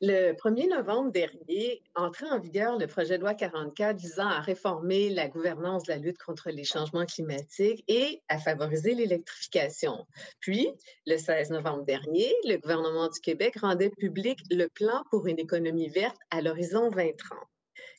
Le 0.00 0.32
1er 0.32 0.68
novembre 0.70 1.10
dernier, 1.10 1.82
entré 1.96 2.26
en 2.30 2.38
vigueur 2.38 2.78
le 2.78 2.86
projet 2.86 3.18
de 3.18 3.22
loi 3.22 3.34
44 3.34 3.98
visant 3.98 4.28
à 4.28 4.38
réformer 4.38 5.10
la 5.10 5.26
gouvernance 5.26 5.82
de 5.82 5.92
la 5.92 5.98
lutte 5.98 6.18
contre 6.18 6.50
les 6.50 6.62
changements 6.62 7.04
climatiques 7.04 7.82
et 7.88 8.22
à 8.28 8.38
favoriser 8.38 8.94
l'électrification. 8.94 10.06
Puis, 10.38 10.68
le 11.04 11.16
16 11.16 11.50
novembre 11.50 11.84
dernier, 11.84 12.32
le 12.44 12.58
gouvernement 12.58 13.08
du 13.08 13.18
Québec 13.18 13.58
rendait 13.60 13.90
public 13.90 14.38
le 14.52 14.68
plan 14.68 15.02
pour 15.10 15.26
une 15.26 15.40
économie 15.40 15.88
verte 15.88 16.18
à 16.30 16.42
l'horizon 16.42 16.90
2030. 16.90 17.36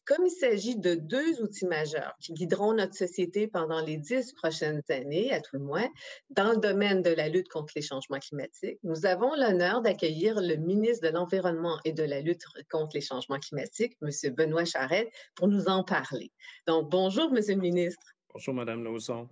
Comme 0.10 0.26
il 0.26 0.32
s'agit 0.32 0.76
de 0.76 0.96
deux 0.96 1.40
outils 1.40 1.68
majeurs 1.68 2.16
qui 2.20 2.34
guideront 2.34 2.74
notre 2.74 2.96
société 2.96 3.48
pendant 3.48 3.80
les 3.80 3.96
dix 3.96 4.34
prochaines 4.34 4.82
années, 4.90 5.32
à 5.32 5.40
tout 5.40 5.58
le 5.58 5.60
moins, 5.60 5.88
dans 6.32 6.50
le 6.50 6.58
domaine 6.58 7.04
de 7.04 7.12
la 7.12 7.30
lutte 7.30 7.48
contre 7.48 7.74
les 7.76 7.84
changements 7.84 8.18
climatiques, 8.18 8.80
nous 8.82 9.06
avons 9.06 9.36
l'honneur 9.36 9.84
d'accueillir 9.84 10.42
le 10.42 10.56
ministre 10.56 11.08
de 11.08 11.14
l'Environnement 11.14 11.78
et 11.86 11.94
de 11.94 12.02
la 12.02 12.22
lutte 12.22 12.42
contre 12.72 12.96
les 12.96 13.02
changements 13.02 13.38
climatiques, 13.38 13.98
M. 14.02 14.34
Benoît 14.34 14.66
Charette, 14.66 15.10
pour 15.36 15.48
nous 15.48 15.68
en 15.68 15.84
parler. 15.84 16.32
Donc, 16.66 16.90
bonjour, 16.90 17.26
M. 17.26 17.44
le 17.48 17.56
ministre. 17.58 18.16
Bonjour, 18.34 18.56
Mme 18.56 18.84
Lauzon. 18.84 19.30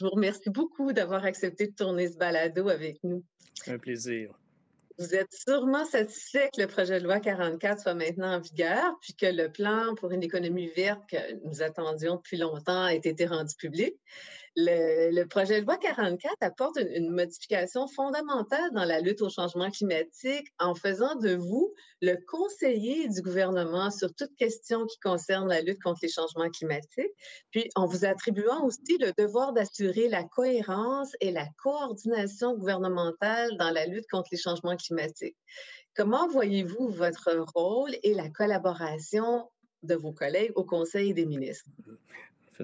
Je 0.00 0.04
vous 0.04 0.10
remercie 0.10 0.50
beaucoup 0.50 0.92
d'avoir 0.92 1.24
accepté 1.26 1.68
de 1.68 1.74
tourner 1.76 2.08
ce 2.08 2.16
balado 2.16 2.68
avec 2.68 2.98
nous. 3.04 3.22
Un 3.68 3.78
plaisir. 3.78 4.34
Vous 4.98 5.14
êtes 5.14 5.32
sûrement 5.32 5.84
satisfait 5.84 6.50
que 6.52 6.60
le 6.60 6.66
projet 6.66 6.98
de 6.98 7.04
loi 7.04 7.20
44 7.20 7.80
soit 7.80 7.94
maintenant 7.94 8.34
en 8.34 8.40
vigueur, 8.40 8.98
puis 9.00 9.14
que 9.14 9.26
le 9.26 9.48
plan 9.50 9.94
pour 9.94 10.10
une 10.10 10.24
économie 10.24 10.72
verte 10.76 11.02
que 11.08 11.46
nous 11.46 11.62
attendions 11.62 12.16
depuis 12.16 12.36
longtemps 12.36 12.88
ait 12.88 12.96
été 12.96 13.26
rendu 13.26 13.54
public. 13.54 13.94
Le, 14.60 15.22
projet 15.26 15.60
de 15.60 15.66
loi 15.66 15.76
44 15.76 16.34
apporte 16.40 16.80
une, 16.80 17.10
modification 17.10 17.86
fondamentale 17.86 18.72
dans 18.72 18.84
la 18.84 18.98
lutte 18.98 19.22
au 19.22 19.30
changement 19.30 19.70
climatique 19.70 20.48
en 20.58 20.74
faisant 20.74 21.14
de 21.14 21.36
vous 21.36 21.72
le 22.02 22.16
conseiller 22.26 23.08
du 23.08 23.22
gouvernement 23.22 23.92
sur 23.92 24.12
toute 24.16 24.34
question 24.34 24.84
qui 24.86 24.98
concerne 24.98 25.48
la 25.48 25.60
lutte 25.60 25.80
contre 25.80 26.00
les 26.02 26.08
changements 26.08 26.50
climatiques, 26.50 27.12
puis 27.52 27.70
en 27.76 27.86
vous 27.86 28.04
attribuant 28.04 28.64
aussi 28.64 28.98
le 28.98 29.12
devoir 29.16 29.52
d'assurer 29.52 30.08
la 30.08 30.24
cohérence 30.24 31.12
et 31.20 31.30
la 31.30 31.46
coordination 31.62 32.56
gouvernementale 32.56 33.56
dans 33.58 33.70
la 33.70 33.86
lutte 33.86 34.08
contre 34.10 34.30
les 34.32 34.38
changements 34.38 34.76
climatiques. 34.76 35.36
Comment 35.94 36.26
voyez-vous 36.26 36.88
votre 36.88 37.46
rôle 37.54 37.94
et 38.02 38.12
la 38.12 38.28
collaboration 38.28 39.48
de 39.84 39.94
vos 39.94 40.12
collègues 40.12 40.50
au 40.56 40.64
Conseil 40.64 41.14
des 41.14 41.26
ministres? 41.26 41.70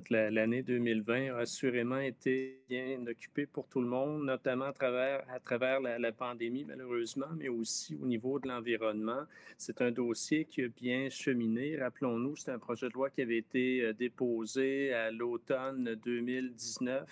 Fait, 0.00 0.11
l'année 0.31 0.62
2020 0.62 1.34
a 1.34 1.39
assurément 1.39 1.98
été 1.98 2.61
bien 2.69 2.98
occupée 3.06 3.47
pour 3.47 3.69
tout 3.69 3.81
le 3.81 3.87
monde, 3.87 4.25
notamment 4.25 4.67
à 4.67 4.73
travers, 4.73 5.25
travers 5.45 5.81
la, 5.81 6.12
pandémie, 6.12 6.64
malheureusement, 6.64 7.28
mais 7.36 7.48
aussi 7.48 7.97
au 8.01 8.06
niveau 8.06 8.39
de 8.39 8.48
l'environnement. 8.48 9.25
C'est 9.56 9.81
un 9.81 9.91
dossier 9.91 10.45
qui 10.45 10.62
a 10.62 10.69
bien 10.69 11.09
cheminé. 11.11 11.78
Rappelons-nous, 11.78 12.36
c'est 12.36 12.51
un 12.51 12.59
projet 12.59 12.89
de 12.89 12.95
loi 12.95 13.11
qui 13.11 13.23
avait 13.23 13.39
été 13.39 13.83
euh, 13.83 13.92
déposé 13.92 14.92
à 14.92 15.11
l'automne 15.11 15.95
2019, 16.05 17.08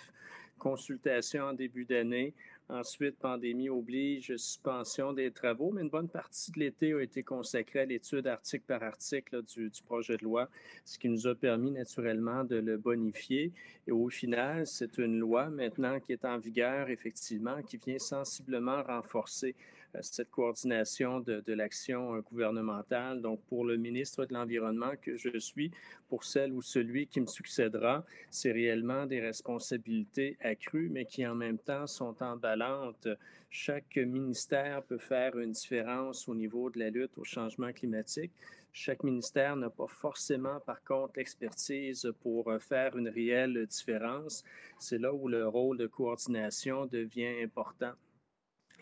consultation 0.59 1.45
en 1.45 1.53
début 1.53 1.85
d'année. 1.85 2.35
Ensuite, 2.75 3.19
pandémie 3.19 3.69
oblige, 3.69 4.35
suspension 4.37 5.13
des 5.13 5.31
travaux, 5.31 5.73
mais 5.73 5.83
une 5.83 5.91
bonne 5.91 6.09
partie 6.09 6.51
de 6.53 6.61
l'été 6.61 6.95
a 6.95 7.03
été 7.03 7.23
consacrée 7.23 7.81
à 7.81 7.85
l'étude 7.85 8.27
article 8.27 8.65
par 8.67 8.83
article 8.83 9.43
du, 9.43 9.71
projet 9.85 10.17
de 10.17 10.25
loi, 10.25 10.49
ce 10.87 10.99
qui 10.99 11.11
nous 11.11 11.27
a 11.27 11.35
permis 11.35 11.71
naturellement 11.71 12.45
de 12.45 12.57
le 12.57 12.79
bonifier. 12.79 13.53
Et 13.87 13.93
au 13.93 14.09
final, 14.09 14.67
c'est 14.67 14.97
une 14.97 15.19
loi 15.19 15.51
maintenant 15.51 16.01
qui 16.01 16.13
est 16.13 16.25
en 16.25 16.39
vigueur, 16.39 16.89
effectivement, 16.89 17.61
qui 17.63 17.77
vient 17.77 17.99
sensiblement 17.99 18.83
renforcer 18.83 19.55
cette 20.01 20.31
coordination 20.31 21.21
de, 21.21 21.53
l'action 21.53 22.15
euh, 22.15 22.21
gouvernementale. 22.21 23.21
Donc, 23.21 23.41
pour 23.49 23.65
le 23.65 23.77
ministre 23.77 24.25
de 24.25 24.33
l'Environnement 24.33 24.93
que 25.01 25.17
je 25.17 25.39
suis, 25.39 25.71
pour 26.09 26.25
celle 26.25 26.53
ou 26.53 26.63
celui 26.63 27.07
qui 27.07 27.21
me 27.21 27.27
succédera, 27.27 28.05
c'est 28.31 28.53
réellement 28.53 29.07
des 29.07 29.21
responsabilités 29.21 30.37
accrues, 30.41 30.89
mais 30.91 31.05
qui 31.05 31.27
en 31.27 31.35
même 31.35 31.59
temps 31.59 31.87
sont 31.87 32.15
emballantes. 32.23 33.09
Chaque 33.51 33.97
ministère 33.97 34.83
peut 34.85 34.99
faire 34.99 35.39
une 35.39 35.53
différence 35.53 36.27
au 36.29 36.35
niveau 36.35 36.71
de 36.71 36.79
la 36.79 36.91
lutte 36.91 37.19
au 37.19 37.25
changement 37.25 37.73
climatique. 37.73 38.33
Chaque 38.75 39.05
ministère 39.05 39.55
n'a 39.57 39.69
pas 39.69 39.87
forcément, 39.87 40.59
par 40.61 40.83
contre, 40.83 41.13
l'expertise 41.19 42.11
pour 42.23 42.51
euh, 42.51 42.59
faire 42.59 42.97
une 42.97 43.09
réelle 43.09 43.67
différence. 43.67 44.43
C'est 44.79 44.99
là 44.99 45.13
où 45.13 45.29
le 45.29 45.47
rôle 45.47 45.77
de 45.77 45.87
coordination 45.87 46.87
devient 46.87 47.43
important. 47.43 47.93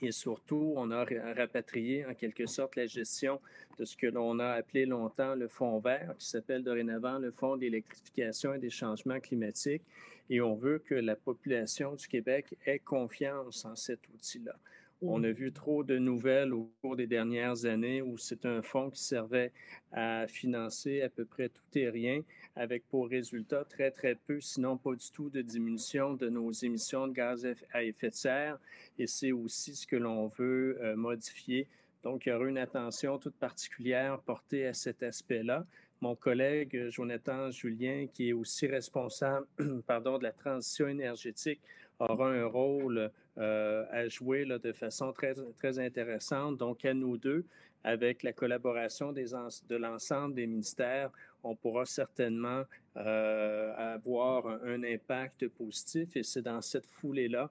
Et 0.03 0.12
surtout, 0.12 0.72
on 0.77 0.91
a 0.91 1.05
rapatrié 1.37 2.06
en 2.06 2.15
quelque 2.15 2.47
sorte 2.47 2.77
la 2.77 2.87
gestion 2.87 3.41
de 3.78 3.84
ce 3.84 3.97
que 3.97 4.06
l'on 4.06 4.38
a 4.38 4.53
appelé 4.53 4.87
longtemps 4.87 5.34
le 5.34 5.47
Fonds 5.47 5.78
vert, 5.78 6.15
qui 6.19 6.27
s'appelle 6.27 6.62
dorénavant 6.62 7.19
le 7.19 7.31
Fonds 7.31 7.56
d'électrification 7.56 8.55
et 8.55 8.59
des 8.59 8.71
changements 8.71 9.21
climatiques. 9.21 9.83
Et 10.31 10.41
on 10.41 10.55
veut 10.55 10.78
que 10.78 10.94
la 10.94 11.16
population 11.16 11.94
du 11.94 12.06
Québec 12.06 12.56
ait 12.65 12.78
confiance 12.78 13.65
en 13.65 13.77
cet 13.77 14.00
outil-là. 14.15 14.56
On 15.03 15.25
a 15.25 15.31
vu 15.33 15.50
trop 15.50 15.83
de 15.83 15.97
nouvelles 15.97 16.53
au 16.53 16.71
cours 16.83 16.94
des 16.94 17.06
dernières 17.06 17.65
années 17.65 18.03
où 18.03 18.19
c'est 18.19 18.44
un 18.44 18.61
fonds 18.61 18.91
qui 18.91 19.03
servait 19.03 19.50
à 19.93 20.27
financer 20.28 21.00
à 21.00 21.09
peu 21.09 21.25
près 21.25 21.49
tout 21.49 21.62
et 21.75 21.88
rien, 21.88 22.21
avec 22.55 22.87
pour 22.87 23.09
résultat 23.09 23.65
très, 23.65 23.91
très 23.91 24.15
peu, 24.15 24.41
sinon 24.43 24.77
pas 24.77 24.94
du 24.94 25.11
tout, 25.11 25.31
de 25.31 25.41
diminution 25.41 26.12
de 26.12 26.28
nos 26.28 26.53
émissions 26.53 27.06
de 27.06 27.15
gaz 27.15 27.49
à 27.72 27.83
effet 27.83 28.11
de 28.11 28.15
serre. 28.15 28.59
Et 28.99 29.06
c'est 29.06 29.33
aussi 29.33 29.75
ce 29.75 29.87
que 29.87 29.97
l'on 29.97 30.27
veut 30.27 30.78
euh, 30.83 30.97
modifier. 30.97 31.67
Donc, 32.03 32.27
il 32.27 32.28
y 32.28 32.32
aura 32.32 32.47
une 32.47 32.59
attention 32.59 33.19
toute 33.19 33.37
particulière 33.37 34.21
portée 34.21 34.67
à 34.67 34.75
cet 34.75 35.03
aspect-là. 35.03 35.65
Mon 36.03 36.15
collègue 36.15 36.88
Jonathan 36.91 37.50
Julien, 37.50 38.06
qui 38.12 38.31
est 38.31 38.32
aussi 38.34 38.67
responsable 38.67 39.47
pardon, 39.87 40.19
de 40.19 40.25
la 40.25 40.32
transition 40.32 40.88
énergétique, 40.88 41.61
aura 42.00 42.31
un 42.31 42.47
rôle 42.47 43.11
euh, 43.38 43.84
à 43.91 44.09
jouer 44.09 44.44
de 44.44 44.72
façon 44.72 45.12
très, 45.12 45.34
très 45.56 45.78
intéressante. 45.78 46.56
Donc, 46.56 46.84
à 46.84 46.94
nous 46.94 47.16
deux, 47.16 47.44
avec 47.84 48.22
la 48.22 48.33
collaboration 48.33 49.12
de 49.12 49.77
l'ensemble 49.77 50.34
des 50.34 50.47
ministères, 50.47 51.11
on 51.43 51.55
pourra 51.55 51.87
certainement 51.87 52.65
euh, 52.97 53.94
avoir 53.94 54.47
un, 54.47 54.83
impact 54.83 55.49
positif 55.49 56.16
et 56.16 56.22
c'est 56.22 56.43
dans 56.43 56.61
cette 56.61 56.87
foulée-là 56.87 57.50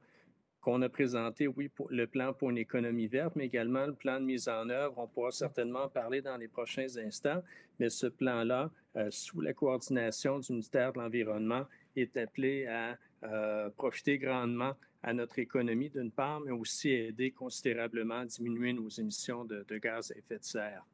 qu'on 0.62 0.81
a 0.81 0.90
présenté, 0.90 1.48
oui, 1.48 1.72
le 1.90 2.06
plan 2.06 2.34
pour 2.34 2.50
une 2.50 2.58
économie 2.58 3.08
verte, 3.08 3.36
mais 3.38 3.46
également 3.46 3.86
le 3.86 3.94
plan 3.94 4.20
de 4.20 4.26
mise 4.26 4.50
en 4.50 4.70
œuvre. 4.70 4.94
On 4.98 5.08
pourra 5.08 5.31
certainement 5.31 5.88
parler 5.88 6.22
dans 6.22 6.36
les 6.36 6.50
prochains 6.50 6.98
instants, 6.98 7.42
mais 7.80 7.90
ce 7.90 8.08
plan-là, 8.08 8.70
euh, 8.98 9.08
sous 9.10 9.40
la 9.40 9.54
coordination 9.54 10.40
du 10.40 10.52
ministère 10.52 10.92
de 10.92 11.00
l'Environnement, 11.00 11.66
est 11.96 12.18
appelé 12.18 12.68
à 12.68 12.98
euh, 13.24 13.69
profiter 13.72 14.18
grandement 14.18 14.74
à 15.03 15.13
notre 15.13 15.40
économie 15.40 15.90
d'une 15.90 16.12
part, 16.12 16.40
mais 16.40 16.52
aussi 16.52 16.90
aider 16.90 17.31
considérablement 17.31 18.19
à 18.19 18.25
diminuer 18.25 18.72
nos 18.72 18.88
émissions 18.88 19.44
de, 19.44 19.66
gaz 19.78 20.12
à 20.12 20.18
effet 20.18 20.38
de 20.38 20.44
serre. 20.44 20.85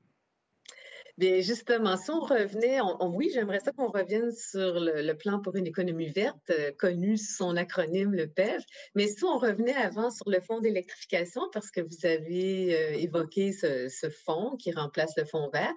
Bien, 1.20 1.40
justement, 1.40 1.96
si 1.98 2.10
on 2.10 2.20
revenait, 2.20 2.80
oui, 3.00 3.30
j'aimerais 3.34 3.60
ça 3.60 3.72
qu'on 3.72 3.90
revienne 3.90 4.32
sur 4.32 4.80
le, 4.80 5.14
plan 5.14 5.40
pour 5.40 5.56
une 5.56 5.68
économie 5.68 6.10
verte, 6.10 6.50
euh, 6.50 6.72
connu 6.78 7.16
sous 7.18 7.36
son 7.36 7.56
acronyme, 7.56 8.12
le 8.12 8.28
PEV, 8.28 8.62
mais 8.96 9.08
si 9.08 9.24
on 9.24 9.38
revenait 9.38 9.76
avant 9.76 10.10
sur 10.10 10.28
le 10.30 10.42
fonds 10.42 10.60
d'électrification, 10.60 11.44
parce 11.54 11.72
que 11.72 11.80
vous 11.80 12.06
avez 12.06 12.76
euh, 12.76 12.98
évoqué 12.98 13.54
ce, 13.54 14.10
fonds 14.10 14.58
qui 14.58 14.74
remplace 14.74 15.16
le 15.16 15.26
fonds 15.26 15.50
vert, 15.54 15.74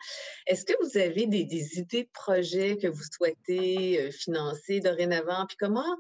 est-ce 0.47 0.65
que 0.65 0.73
vous 0.83 0.99
avez 0.99 1.27
des, 1.27 1.45
des, 1.45 1.79
idées 1.79 2.05
de 2.05 2.11
projets 2.13 2.79
que 2.79 2.89
vous 2.89 3.05
souhaitez 3.13 4.11
financer 4.11 4.81
dorénavant? 4.81 5.47
Puis 5.47 5.57
comment 5.57 5.97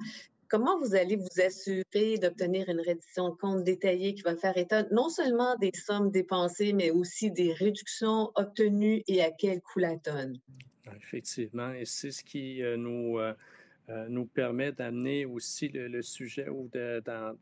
Comment 0.51 0.79
vous 0.81 0.95
allez 0.95 1.17
vous 1.17 1.43
assurer 1.45 2.17
d'obtenir 2.17 2.71
une 2.71 2.81
reddition 2.81 3.29
de 3.29 3.35
compte 3.35 3.65
détaillée 3.65 4.15
qui 4.15 4.23
va 4.23 4.35
faire 4.35 4.57
état 4.57 4.83
non 4.91 5.11
seulement 5.11 5.57
des 5.57 5.73
sommes 5.75 6.11
dépensées, 6.11 6.73
mais 6.73 6.91
aussi 6.91 7.31
des 7.31 7.53
réductions 7.53 8.33
obtenues 8.35 9.03
et 9.09 9.23
à 9.23 9.31
quel 9.31 9.61
coût 9.61 9.81
la 9.81 9.99
tonne? 9.99 10.39
Effectivement, 10.97 11.75
et 11.75 11.85
c'est 11.85 12.11
ce 12.11 12.25
qui 12.25 12.63
euh, 12.63 12.79
nous, 12.79 13.19
euh, 13.19 13.35
euh, 13.91 14.07
nous 14.09 14.25
permet 14.25 14.73
d'amener 14.73 15.27
aussi 15.27 15.69
le, 15.69 16.01
sujet 16.01 16.49
ou 16.49 16.71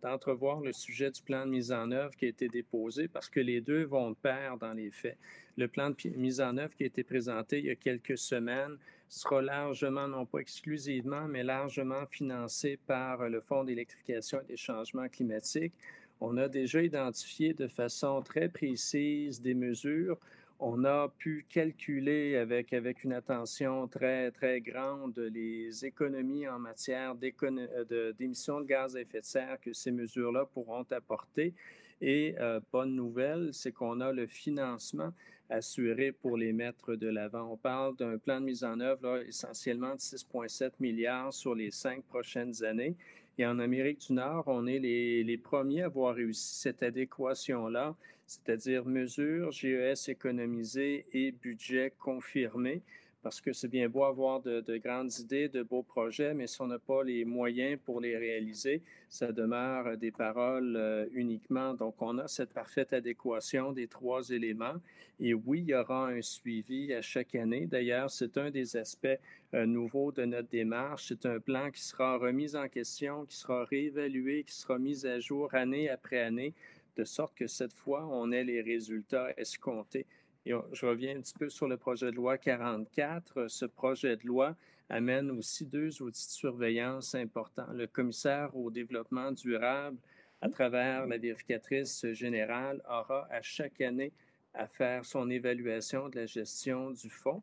d'entrevoir 0.02 0.60
le 0.60 0.72
sujet 0.72 1.12
du 1.12 1.22
plan 1.22 1.46
de 1.46 1.50
mise 1.50 1.70
en 1.70 1.92
œuvre 1.92 2.10
qui 2.16 2.24
a 2.24 2.28
été 2.28 2.48
déposé 2.48 3.06
parce 3.06 3.28
que 3.28 3.38
les 3.38 3.60
deux 3.60 3.84
vont 3.84 4.10
de 4.10 4.16
pair 4.16 4.56
dans 4.56 4.72
les 4.72 4.90
faits. 4.90 5.16
Le 5.56 5.68
plan 5.68 5.90
de 5.90 5.96
mise 6.16 6.40
en 6.40 6.56
œuvre 6.56 6.74
qui 6.74 6.82
a 6.82 6.86
été 6.86 7.04
présenté 7.04 7.60
il 7.60 7.66
y 7.66 7.70
a 7.70 7.76
quelques 7.76 8.18
semaines 8.18 8.76
sera 9.08 9.42
largement, 9.42 10.08
non 10.08 10.26
pas 10.26 10.38
exclusivement, 10.38 11.26
mais 11.28 11.42
largement 11.42 12.06
financé 12.06 12.78
par 12.86 13.28
le 13.28 13.40
Fonds 13.40 13.64
d'électrification 13.64 14.40
et 14.42 14.46
des 14.46 14.56
changements 14.56 15.08
climatiques. 15.08 15.74
On 16.20 16.36
a 16.38 16.48
déjà 16.48 16.82
identifié 16.82 17.52
de 17.52 17.68
façon 17.68 18.22
très 18.22 18.48
précise 18.48 19.40
des 19.40 19.54
mesures 19.54 20.18
on 20.58 20.84
a 20.84 21.08
pu 21.08 21.44
calculer 21.48 22.36
avec, 22.36 22.72
avec 22.72 23.04
une 23.04 23.12
attention 23.12 23.86
très, 23.88 24.30
très 24.30 24.60
grande 24.60 25.18
les 25.18 25.84
économies 25.84 26.48
en 26.48 26.58
matière 26.58 27.14
euh, 27.14 28.12
d'émissions 28.14 28.60
de, 28.60 28.66
gaz 28.66 28.96
à 28.96 29.00
effet 29.02 29.20
de 29.20 29.24
serre 29.24 29.60
que 29.60 29.72
ces 29.72 29.90
mesures-là 29.90 30.46
pourront 30.46 30.86
apporter. 30.90 31.52
Et 32.00 32.34
euh, 32.40 32.60
bonne 32.72 32.94
nouvelle, 32.94 33.50
c'est 33.52 33.72
qu'on 33.72 34.00
a 34.00 34.12
le 34.12 34.26
financement 34.26 35.12
assurés 35.50 36.12
pour 36.12 36.36
les 36.36 36.52
mettre 36.52 36.94
de 36.94 37.08
l'avant. 37.08 37.52
On 37.52 37.56
parle 37.56 37.96
d'un 37.96 38.18
plan 38.18 38.40
de 38.40 38.46
mise 38.46 38.64
en 38.64 38.80
œuvre 38.80 39.22
essentiellement 39.26 39.94
de 39.94 40.00
6,7 40.00 40.72
milliards 40.80 41.32
sur 41.32 41.54
les 41.54 41.70
cinq 41.70 42.02
prochaines 42.04 42.64
années. 42.64 42.96
Et 43.38 43.46
en 43.46 43.58
Amérique 43.58 44.06
du 44.06 44.14
Nord, 44.14 44.44
on 44.46 44.66
est 44.66 44.78
les, 44.78 45.22
les 45.22 45.38
premiers 45.38 45.82
à 45.82 45.86
avoir 45.86 46.14
réussi 46.14 46.54
cette 46.60 46.82
adéquation-là, 46.82 47.94
c'est-à-dire 48.26 48.86
mesures 48.86 49.52
GES 49.52 50.08
économisées 50.08 51.06
et 51.12 51.32
budget 51.32 51.92
confirmé 51.98 52.82
parce 53.26 53.40
que 53.40 53.52
c'est 53.52 53.66
bien 53.66 53.88
beau 53.88 54.04
avoir 54.04 54.40
de, 54.40 54.76
grandes 54.76 55.12
idées, 55.18 55.48
de 55.48 55.64
beaux 55.64 55.82
projets, 55.82 56.32
mais 56.32 56.46
si 56.46 56.62
on 56.62 56.68
n'a 56.68 56.78
pas 56.78 57.02
les 57.02 57.24
moyens 57.24 57.76
pour 57.84 58.00
les 58.00 58.16
réaliser, 58.16 58.82
ça 59.08 59.32
demeure 59.32 59.96
des 59.96 60.12
paroles 60.12 60.76
euh, 60.76 61.06
uniquement. 61.12 61.74
Donc, 61.74 62.00
on 62.00 62.18
a 62.18 62.28
cette 62.28 62.50
parfaite 62.50 62.92
adéquation 62.92 63.72
des 63.72 63.88
trois 63.88 64.30
éléments. 64.30 64.76
Et 65.18 65.34
oui, 65.34 65.62
il 65.62 65.70
y 65.70 65.74
aura 65.74 66.06
un 66.06 66.22
suivi 66.22 66.94
à 66.94 67.02
chaque 67.02 67.34
année. 67.34 67.66
D'ailleurs, 67.66 68.12
c'est 68.12 68.38
un 68.38 68.52
des 68.52 68.76
aspects 68.76 69.18
euh, 69.54 69.66
nouveaux 69.66 70.12
de 70.12 70.24
notre 70.24 70.48
démarche. 70.48 71.06
C'est 71.08 71.26
un 71.26 71.40
plan 71.40 71.72
qui 71.72 71.82
sera 71.82 72.18
remis 72.18 72.54
en 72.54 72.68
question, 72.68 73.24
qui 73.24 73.34
sera 73.34 73.64
réévalué, 73.64 74.44
qui 74.44 74.54
sera 74.54 74.78
mis 74.78 75.04
à 75.04 75.18
jour 75.18 75.52
année 75.52 75.90
après 75.90 76.20
année, 76.20 76.54
de 76.96 77.02
sorte 77.02 77.34
que 77.34 77.48
cette 77.48 77.74
fois, 77.74 78.06
on 78.08 78.30
ait 78.30 78.44
les 78.44 78.62
résultats 78.62 79.32
escomptés 79.36 80.06
je 80.46 80.86
reviens 80.86 81.16
un 81.16 81.20
petit 81.20 81.34
peu 81.34 81.48
sur 81.48 81.66
le 81.66 81.76
projet 81.76 82.10
de 82.10 82.16
loi 82.16 82.38
44. 82.38 83.48
Ce 83.48 83.64
projet 83.64 84.16
de 84.16 84.26
loi 84.26 84.54
amène 84.88 85.30
aussi 85.30 85.66
deux 85.66 86.02
outils 86.02 86.26
de 86.26 86.32
surveillance 86.32 87.14
importants. 87.14 87.72
Le 87.72 87.86
commissaire 87.86 88.56
au 88.56 88.70
développement 88.70 89.32
durable, 89.32 89.98
à 90.40 90.48
travers 90.48 91.06
la 91.06 91.18
vérificatrice 91.18 92.06
générale, 92.12 92.80
aura 92.88 93.26
à 93.30 93.42
chaque 93.42 93.80
année 93.80 94.12
à 94.54 94.66
faire 94.66 95.04
son 95.04 95.28
évaluation 95.30 96.08
de 96.08 96.20
la 96.20 96.26
gestion 96.26 96.90
du 96.90 97.10
fonds. 97.10 97.42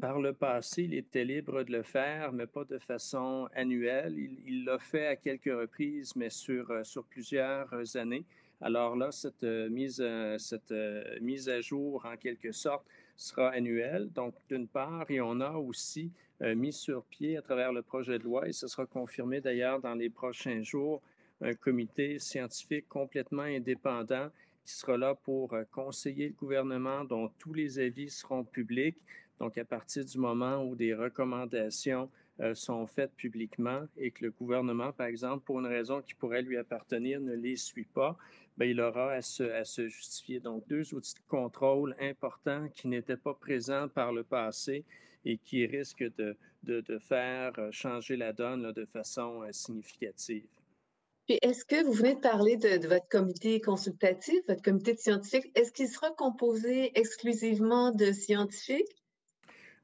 Par 0.00 0.18
le 0.18 0.32
passé, 0.32 0.84
il 0.84 0.94
était 0.94 1.24
libre 1.24 1.62
de 1.62 1.70
le 1.70 1.82
faire, 1.82 2.32
mais 2.32 2.48
pas 2.48 2.64
de 2.64 2.78
façon 2.78 3.48
annuelle. 3.54 4.16
Il 4.18 4.64
l'a 4.64 4.78
fait 4.78 5.06
à 5.06 5.16
quelques 5.16 5.44
reprises, 5.44 6.16
mais 6.16 6.30
sur, 6.30 6.70
euh, 6.70 6.82
sur 6.82 7.04
plusieurs 7.04 7.96
années. 7.96 8.24
Alors 8.64 8.96
là, 8.96 9.12
cette, 9.12 9.44
euh, 9.44 9.68
mise, 9.68 10.00
euh, 10.00 10.38
cette 10.38 10.72
euh, 10.72 11.04
mise 11.20 11.50
à 11.50 11.60
jour, 11.60 12.02
en 12.10 12.16
quelque 12.16 12.50
sorte, 12.50 12.86
sera 13.14 13.50
annuelle. 13.50 14.08
Donc, 14.10 14.34
d'une 14.48 14.66
part, 14.66 15.04
et 15.10 15.20
on 15.20 15.38
a 15.40 15.50
aussi 15.50 16.10
mis 16.40 16.72
sur 16.72 17.04
pied 17.04 17.36
à 17.36 17.42
travers 17.42 17.72
le 17.72 17.80
projet 17.80 18.18
de 18.18 18.24
loi, 18.24 18.48
et 18.48 18.52
ce 18.52 18.66
sera 18.66 18.86
confirmé 18.86 19.40
d'ailleurs 19.40 19.80
dans 19.80 19.94
les 19.94 20.10
prochains 20.10 20.62
jours, 20.62 21.00
un 21.40 21.54
comité 21.54 22.18
scientifique 22.18 22.88
complètement 22.88 23.42
indépendant 23.42 24.28
qui 24.64 24.72
sera 24.72 24.96
là 24.96 25.14
pour 25.14 25.54
conseiller 25.70 26.28
le 26.28 26.34
gouvernement, 26.34 27.04
dont 27.04 27.30
tous 27.38 27.54
les 27.54 27.78
avis 27.78 28.10
seront 28.10 28.44
publics. 28.44 28.96
Donc, 29.38 29.56
à 29.58 29.64
partir 29.64 30.04
du 30.04 30.18
moment 30.18 30.64
où 30.64 30.74
des 30.74 30.92
recommandations 30.92 32.10
sont 32.54 32.86
faites 32.86 33.14
publiquement 33.14 33.82
et 33.96 34.10
que 34.10 34.24
le 34.24 34.30
gouvernement, 34.30 34.92
par 34.92 35.06
exemple, 35.06 35.44
pour 35.44 35.60
une 35.60 35.66
raison 35.66 36.02
qui 36.02 36.14
pourrait 36.14 36.42
lui 36.42 36.56
appartenir, 36.56 37.20
ne 37.20 37.34
les 37.34 37.56
suit 37.56 37.86
pas, 37.86 38.16
bien, 38.56 38.68
il 38.68 38.80
aura 38.80 39.12
à 39.12 39.22
se, 39.22 39.88
justifier. 39.88 40.40
Donc, 40.40 40.66
deux 40.68 40.94
outils 40.94 41.14
de 41.14 41.28
contrôle 41.28 41.94
importants 42.00 42.68
qui 42.74 42.88
n'étaient 42.88 43.16
pas 43.16 43.34
présents 43.34 43.88
par 43.88 44.12
le 44.12 44.24
passé 44.24 44.84
et 45.24 45.38
qui 45.38 45.66
risquent 45.66 46.10
de, 46.16 46.36
faire 47.00 47.52
changer 47.70 48.16
la 48.16 48.32
donne 48.32 48.72
de 48.72 48.84
façon 48.86 49.42
euh, 49.42 49.52
significative. 49.52 50.46
Puis 51.26 51.38
est-ce 51.40 51.64
que 51.64 51.82
vous 51.84 51.92
venez 51.92 52.14
de 52.14 52.20
parler 52.20 52.56
de, 52.56 52.76
de, 52.76 52.86
votre 52.86 53.08
comité 53.08 53.60
consultatif, 53.60 54.36
votre 54.46 54.62
comité 54.62 54.92
de 54.92 54.98
scientifiques, 54.98 55.50
est-ce 55.54 55.72
qu'il 55.72 55.88
sera 55.88 56.10
composé 56.10 56.98
exclusivement 56.98 57.92
de 57.92 58.12
scientifiques? 58.12 59.03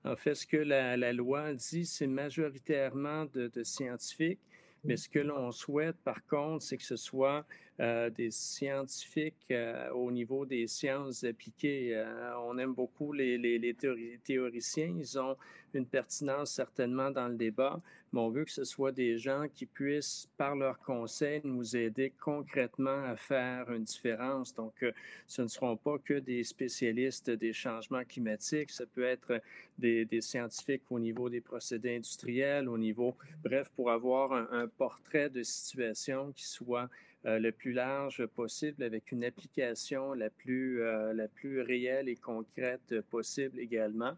En 0.04 0.16
fait, 0.16 0.34
ce 0.34 0.46
que 0.46 0.56
la, 0.56 1.12
loi 1.12 1.52
dit, 1.54 1.84
c'est 1.84 2.06
majoritairement 2.06 3.26
de, 3.26 3.48
de, 3.48 3.62
scientifiques, 3.62 4.40
mais 4.82 4.96
ce 4.96 5.08
que 5.08 5.18
l'on 5.18 5.52
souhaite, 5.52 5.96
par 6.04 6.24
contre, 6.26 6.64
c'est 6.64 6.78
que 6.78 6.84
ce 6.84 6.96
soit 6.96 7.44
euh, 7.80 8.10
des 8.10 8.30
scientifiques 8.30 9.46
euh, 9.50 9.88
au 9.92 10.12
niveau 10.12 10.44
des 10.44 10.66
sciences 10.66 11.24
appliquées. 11.24 11.96
Euh, 11.96 12.32
on 12.44 12.58
aime 12.58 12.74
beaucoup 12.74 13.14
les, 13.14 13.74
théoriciens. 14.22 14.94
Ils 14.98 15.18
ont 15.18 15.34
une 15.72 15.86
pertinence 15.86 16.52
certainement 16.52 17.10
dans 17.10 17.28
le 17.28 17.36
débat, 17.36 17.80
mais 18.12 18.20
on 18.20 18.28
veut 18.28 18.44
que 18.44 18.50
ce 18.50 18.64
soit 18.64 18.92
des 18.92 19.16
gens 19.16 19.46
qui 19.54 19.64
puissent, 19.64 20.28
par 20.36 20.56
leurs 20.56 20.78
conseils, 20.80 21.40
nous 21.44 21.74
aider 21.74 22.12
concrètement 22.20 23.04
à 23.04 23.16
faire 23.16 23.72
une 23.72 23.84
différence. 23.84 24.54
Donc, 24.54 24.84
ce 25.26 25.40
ne 25.40 25.46
seront 25.46 25.76
pas 25.76 25.96
que 25.98 26.14
des 26.14 26.44
spécialistes 26.44 27.30
des 27.30 27.54
changements 27.54 28.04
climatiques, 28.04 28.72
ça 28.72 28.84
peut 28.84 29.04
être 29.04 29.40
des, 29.78 30.20
scientifiques 30.20 30.82
au 30.90 30.98
niveau 30.98 31.30
des 31.30 31.40
procédés 31.40 31.96
industriels, 31.96 32.68
au 32.68 32.76
niveau, 32.76 33.16
bref, 33.42 33.70
pour 33.74 33.90
avoir 33.90 34.32
un, 34.32 34.68
portrait 34.68 35.30
de 35.30 35.42
situation 35.42 36.32
qui 36.32 36.44
soit 36.44 36.90
le 37.24 37.50
plus 37.50 37.72
large 37.72 38.24
possible 38.26 38.82
avec 38.82 39.12
une 39.12 39.24
application 39.24 40.14
la 40.14 40.30
plus, 40.30 40.82
euh, 40.82 41.12
la 41.12 41.28
plus 41.28 41.60
réelle 41.60 42.08
et 42.08 42.16
concrète 42.16 43.00
possible 43.10 43.58
également. 43.58 44.12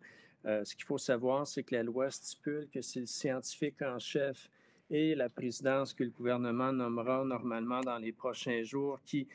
Euh, 0.44 0.64
ce 0.64 0.74
qu'il 0.74 0.84
faut 0.84 0.98
savoir, 0.98 1.46
c'est 1.46 1.62
que 1.62 1.74
la 1.74 1.82
loi 1.82 2.10
stipule 2.10 2.68
que 2.72 2.80
c'est 2.80 3.00
le 3.00 3.06
scientifique 3.06 3.82
en 3.82 3.98
chef 3.98 4.48
et 4.90 5.14
la 5.14 5.28
présidence 5.28 5.94
que 5.94 6.04
le 6.04 6.10
gouvernement 6.10 6.72
nommera 6.72 7.24
normalement 7.24 7.80
dans 7.80 7.98
les 7.98 8.12
prochains 8.12 8.62
jours 8.62 9.00
qui 9.06 9.26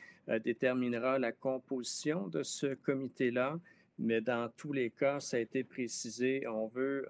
déterminera 0.44 1.18
la 1.18 1.32
composition 1.32 2.28
de 2.28 2.42
ce 2.42 2.74
comité-là. 2.74 3.58
Mais 3.98 4.20
dans 4.20 4.50
tous 4.56 4.72
les 4.72 4.90
cas, 4.90 5.20
ça 5.20 5.38
a 5.38 5.40
été 5.40 5.64
précisé, 5.64 6.46
on 6.46 6.68
veut 6.68 7.08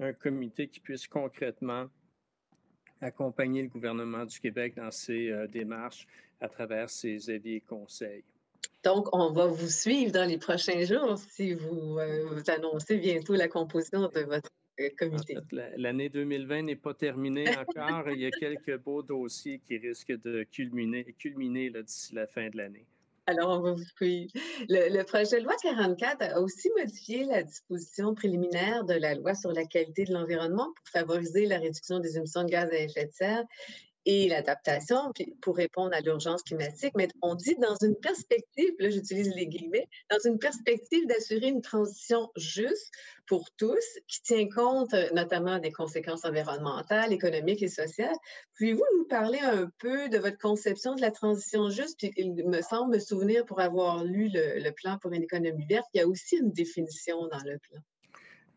un 0.00 0.12
comité 0.12 0.68
qui 0.68 0.80
puisse 0.80 1.06
concrètement 1.06 1.86
accompagner 3.00 3.62
le 3.62 3.68
gouvernement 3.68 4.24
du 4.24 4.38
Québec 4.40 4.74
dans 4.76 4.90
ses 4.90 5.30
euh, 5.30 5.46
démarches 5.46 6.06
à 6.40 6.48
travers 6.48 6.88
ses 6.90 7.30
avis 7.30 7.54
et 7.54 7.60
conseils. 7.60 8.24
Donc, 8.84 9.08
on 9.12 9.32
va 9.32 9.46
vous 9.46 9.68
suivre 9.68 10.12
dans 10.12 10.28
les 10.28 10.38
prochains 10.38 10.84
jours 10.84 11.18
si 11.18 11.54
vous, 11.54 11.98
euh, 11.98 12.26
vous 12.30 12.50
annoncez 12.50 12.96
bientôt 12.98 13.34
la 13.34 13.48
composition 13.48 14.02
de 14.02 14.20
votre 14.20 14.50
euh, 14.80 14.88
comité. 14.96 15.36
L'année 15.76 16.08
2020 16.08 16.62
n'est 16.62 16.76
pas 16.76 16.94
terminée 16.94 17.48
encore. 17.56 18.10
Il 18.10 18.20
y 18.20 18.26
a 18.26 18.30
quelques 18.40 18.78
beaux 18.78 19.02
dossiers 19.02 19.60
qui 19.66 19.78
risquent 19.78 20.20
de 20.22 20.44
culminer, 20.44 21.14
culminer 21.18 21.70
d'ici 21.70 22.14
la 22.14 22.26
fin 22.26 22.48
de 22.48 22.56
l'année. 22.56 22.86
Alors, 23.28 23.60
vous 23.60 23.84
suivre. 23.94 24.32
Le, 24.70 25.02
projet 25.02 25.40
de 25.40 25.44
loi 25.44 25.54
44 25.62 26.22
a 26.22 26.40
aussi 26.40 26.70
modifié 26.78 27.24
la 27.24 27.42
disposition 27.42 28.14
préliminaire 28.14 28.84
de 28.84 28.94
la 28.94 29.14
loi 29.14 29.34
sur 29.34 29.52
la 29.52 29.66
qualité 29.66 30.06
de 30.06 30.14
l'environnement 30.14 30.72
pour 30.74 30.88
favoriser 30.88 31.44
la 31.44 31.58
réduction 31.58 31.98
des 31.98 32.16
émissions 32.16 32.44
de 32.44 32.48
gaz 32.48 32.70
à 32.72 32.78
effet 32.78 33.04
de 33.04 33.12
serre 33.12 33.44
et 34.08 34.26
l'adaptation 34.26 35.12
pour 35.42 35.56
répondre 35.56 35.94
à 35.94 36.00
l'urgence 36.00 36.42
climatique. 36.42 36.94
Mais 36.96 37.08
on 37.20 37.34
dit 37.34 37.54
dans 37.56 37.76
une 37.82 37.94
perspective, 37.94 38.72
là 38.78 38.88
j'utilise 38.88 39.34
les 39.34 39.46
guillemets, 39.46 39.86
dans 40.10 40.18
une 40.24 40.38
perspective 40.38 41.06
d'assurer 41.06 41.48
une 41.48 41.60
transition 41.60 42.30
juste 42.34 42.90
pour 43.26 43.50
tous 43.58 43.84
qui 44.06 44.22
tient 44.22 44.48
compte 44.48 44.94
euh, 44.94 45.10
notamment 45.12 45.58
des 45.58 45.72
conséquences 45.72 46.24
environnementales, 46.24 47.12
économiques 47.12 47.62
et 47.62 47.68
sociales. 47.68 48.16
Pouvez-vous 48.56 48.84
nous 48.96 49.04
parler 49.04 49.40
un 49.40 49.70
peu 49.78 50.08
de 50.08 50.16
votre 50.16 50.38
conception 50.38 50.94
de 50.94 51.02
la 51.02 51.10
transition 51.10 51.68
juste? 51.68 51.98
Puis 51.98 52.10
il 52.16 52.32
me 52.46 52.62
semble 52.62 52.94
me 52.94 53.00
souvenir 53.00 53.44
pour 53.44 53.60
avoir 53.60 54.04
lu 54.04 54.30
le, 54.32 54.58
le 54.58 54.72
plan 54.72 54.96
pour 55.02 55.12
une 55.12 55.22
économie 55.22 55.66
verte, 55.66 55.86
il 55.92 55.98
y 55.98 56.00
a 56.00 56.08
aussi 56.08 56.38
une 56.38 56.52
définition 56.52 57.26
dans 57.26 57.44
le 57.44 57.58
plan. 57.58 57.80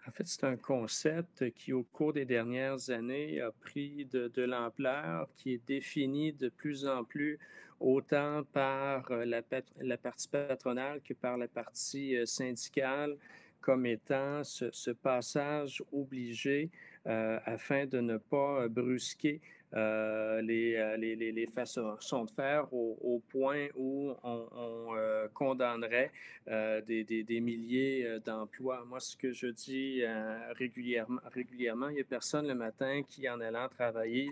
En 0.07 0.11
fait, 0.11 0.25
c'est 0.25 0.43
un 0.45 0.57
concept 0.57 1.51
qui, 1.51 1.73
au 1.73 1.83
cours 1.83 2.13
des 2.13 2.25
dernières 2.25 2.89
années, 2.89 3.39
a 3.39 3.51
pris 3.51 4.05
de, 4.05 4.41
l'ampleur, 4.41 5.27
qui 5.37 5.53
est 5.53 5.67
défini 5.67 6.33
de 6.33 6.49
plus 6.49 6.87
en 6.87 7.03
plus 7.03 7.37
autant 7.79 8.43
par 8.51 9.11
euh, 9.11 9.25
la, 9.25 9.97
partie 9.97 10.27
patronale 10.27 11.01
que 11.01 11.13
par 11.13 11.37
la 11.37 11.47
partie 11.47 12.15
euh, 12.15 12.25
syndicale 12.25 13.17
comme 13.59 13.85
étant 13.85 14.43
ce, 14.43 14.69
ce 14.71 14.91
passage 14.91 15.83
obligé 15.91 16.69
euh, 17.07 17.39
afin 17.45 17.85
de 17.85 17.99
ne 17.99 18.17
pas 18.17 18.67
brusquer 18.67 19.41
euh, 19.73 20.41
les, 20.41 20.75
euh, 20.75 20.97
les, 20.97 21.15
les, 21.15 21.31
les, 21.31 21.47
façons 21.47 22.25
de 22.25 22.31
faire 22.31 22.67
au, 22.73 23.21
point 23.29 23.67
où 23.75 24.13
on, 24.21 24.95
euh, 24.97 25.29
condamnerait 25.33 26.11
des, 26.45 27.39
milliers 27.41 28.17
d'emplois. 28.25 28.83
Moi, 28.85 28.99
ce 28.99 29.15
que 29.15 29.31
je 29.31 29.47
dis 29.47 30.03
régulièrement, 30.57 31.21
régulièrement, 31.31 31.87
il 31.89 31.95
n'y 31.95 32.01
a 32.01 32.05
personne 32.05 32.47
le 32.47 32.55
matin 32.55 33.01
qui, 33.07 33.29
en 33.29 33.39
allant 33.39 33.69
travailler, 33.69 34.29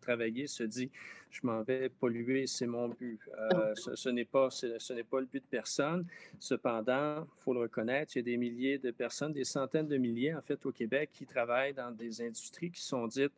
travailler 0.00 0.46
se 0.46 0.64
dit 0.64 0.90
je 1.30 1.46
m'en 1.46 1.62
vais 1.62 1.88
polluer, 1.88 2.46
c'est 2.46 2.66
mon 2.66 2.88
but. 2.88 3.20
Euh, 3.38 3.74
ce, 3.74 3.94
ce 3.94 4.08
n'est 4.08 4.24
pas, 4.24 4.50
ce 4.50 4.92
n'est 4.92 5.04
pas 5.04 5.20
le 5.20 5.26
but 5.26 5.42
de 5.42 5.48
personne. 5.48 6.06
Cependant, 6.38 7.22
il 7.22 7.42
faut 7.42 7.54
le 7.54 7.60
reconnaître, 7.60 8.16
il 8.16 8.18
y 8.18 8.22
a 8.22 8.24
des 8.24 8.36
milliers 8.36 8.78
de 8.78 8.90
personnes, 8.90 9.32
des 9.32 9.44
centaines 9.44 9.88
de 9.88 9.96
milliers 9.96 10.34
en 10.34 10.42
fait 10.42 10.64
au 10.66 10.72
Québec 10.72 11.10
qui 11.12 11.26
travaillent 11.26 11.74
dans 11.74 11.90
des 11.90 12.20
industries 12.20 12.70
qui 12.70 12.82
sont 12.82 13.06
dites 13.06 13.32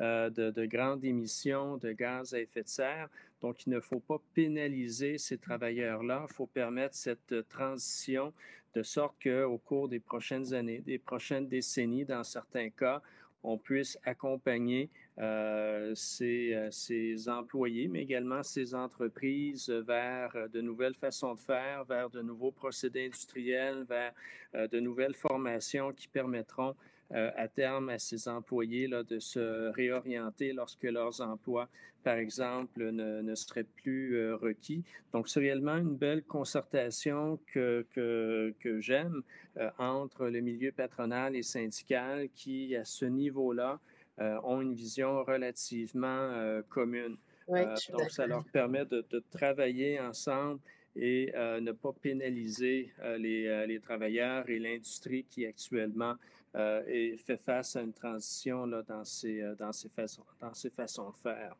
euh, 0.00 0.30
de, 0.30 0.50
de, 0.50 0.66
grandes 0.66 1.04
émissions 1.04 1.76
de 1.76 1.92
gaz 1.92 2.34
à 2.34 2.40
effet 2.40 2.62
de 2.62 2.68
serre. 2.68 3.08
Donc, 3.40 3.66
il 3.66 3.70
ne 3.70 3.80
faut 3.80 4.00
pas 4.00 4.20
pénaliser 4.34 5.16
ces 5.18 5.38
travailleurs-là. 5.38 6.26
Il 6.28 6.34
faut 6.34 6.46
permettre 6.46 6.94
cette 6.94 7.48
transition 7.48 8.32
de 8.74 8.82
sorte 8.82 9.16
qu'au 9.22 9.58
cours 9.58 9.88
des 9.88 10.00
prochaines 10.00 10.54
années, 10.54 10.78
des 10.78 10.98
prochaines 10.98 11.48
décennies, 11.48 12.04
dans 12.04 12.24
certains 12.24 12.70
cas, 12.70 13.02
on 13.48 13.58
puisse 13.58 13.98
accompagner 14.04 14.90
euh, 15.18 15.94
ces, 15.94 16.68
ces, 16.70 17.28
employés, 17.28 17.88
mais 17.88 18.02
également 18.02 18.42
ces 18.42 18.74
entreprises 18.74 19.70
vers 19.70 20.36
de 20.52 20.60
nouvelles 20.60 20.94
façons 20.94 21.34
de 21.34 21.40
faire, 21.40 21.84
vers 21.84 22.10
de 22.10 22.20
nouveaux 22.20 22.52
procédés 22.52 23.06
industriels, 23.06 23.84
vers 23.88 24.12
de 24.54 24.80
nouvelles 24.80 25.14
formations 25.14 25.92
qui 25.92 26.08
permettront 26.08 26.74
euh, 27.14 27.30
à 27.36 27.48
terme 27.48 27.88
à 27.88 27.98
ces 27.98 28.28
employés 28.28 28.86
là, 28.86 29.02
de 29.02 29.18
se 29.18 29.70
réorienter 29.70 30.52
lorsque 30.52 30.82
leurs 30.82 31.22
emplois, 31.22 31.70
par 32.04 32.16
exemple, 32.16 32.90
ne, 32.90 33.22
ne 33.22 33.34
seraient 33.34 33.64
plus 33.64 34.16
euh, 34.16 34.36
requis. 34.36 34.84
Donc, 35.14 35.26
c'est 35.26 35.40
réellement 35.40 35.76
une 35.76 35.96
belle 35.96 36.22
concertation 36.22 37.38
que, 37.46 37.86
que, 37.94 38.52
que 38.60 38.82
j'aime 38.82 39.22
euh, 39.56 39.70
entre 39.78 40.26
le 40.26 40.40
milieu 40.40 40.70
patronal 40.70 41.34
et 41.34 41.42
syndical 41.42 42.28
qui, 42.34 42.76
à 42.76 42.84
ce 42.84 43.06
niveau-là, 43.06 43.80
ont 44.42 44.60
une 44.60 44.74
vision 44.74 45.22
relativement 45.22 46.60
commune. 46.68 47.16
donc, 47.46 48.10
ça 48.10 48.26
leur 48.26 48.44
permet 48.46 48.84
de, 48.84 49.06
de 49.10 49.22
travailler 49.30 50.00
ensemble 50.00 50.58
et 50.96 51.32
ne 51.36 51.70
pas 51.70 51.92
pénaliser 51.92 52.92
les, 53.16 53.64
les, 53.68 53.78
travailleurs 53.78 54.50
et 54.50 54.58
l'industrie 54.58 55.24
qui 55.30 55.46
actuellement 55.46 56.16
et 56.86 57.16
fait 57.16 57.36
face 57.36 57.76
à 57.76 57.82
une 57.82 57.92
transition 57.92 58.66
là, 58.66 58.82
dans, 58.82 59.04
ses, 59.04 59.42
euh, 59.42 59.54
dans, 59.54 59.72
ses 59.72 59.88
façons, 59.88 60.24
dans 60.40 60.54
ses 60.54 60.70
façons 60.70 61.10
de 61.10 61.16
faire. 61.16 61.56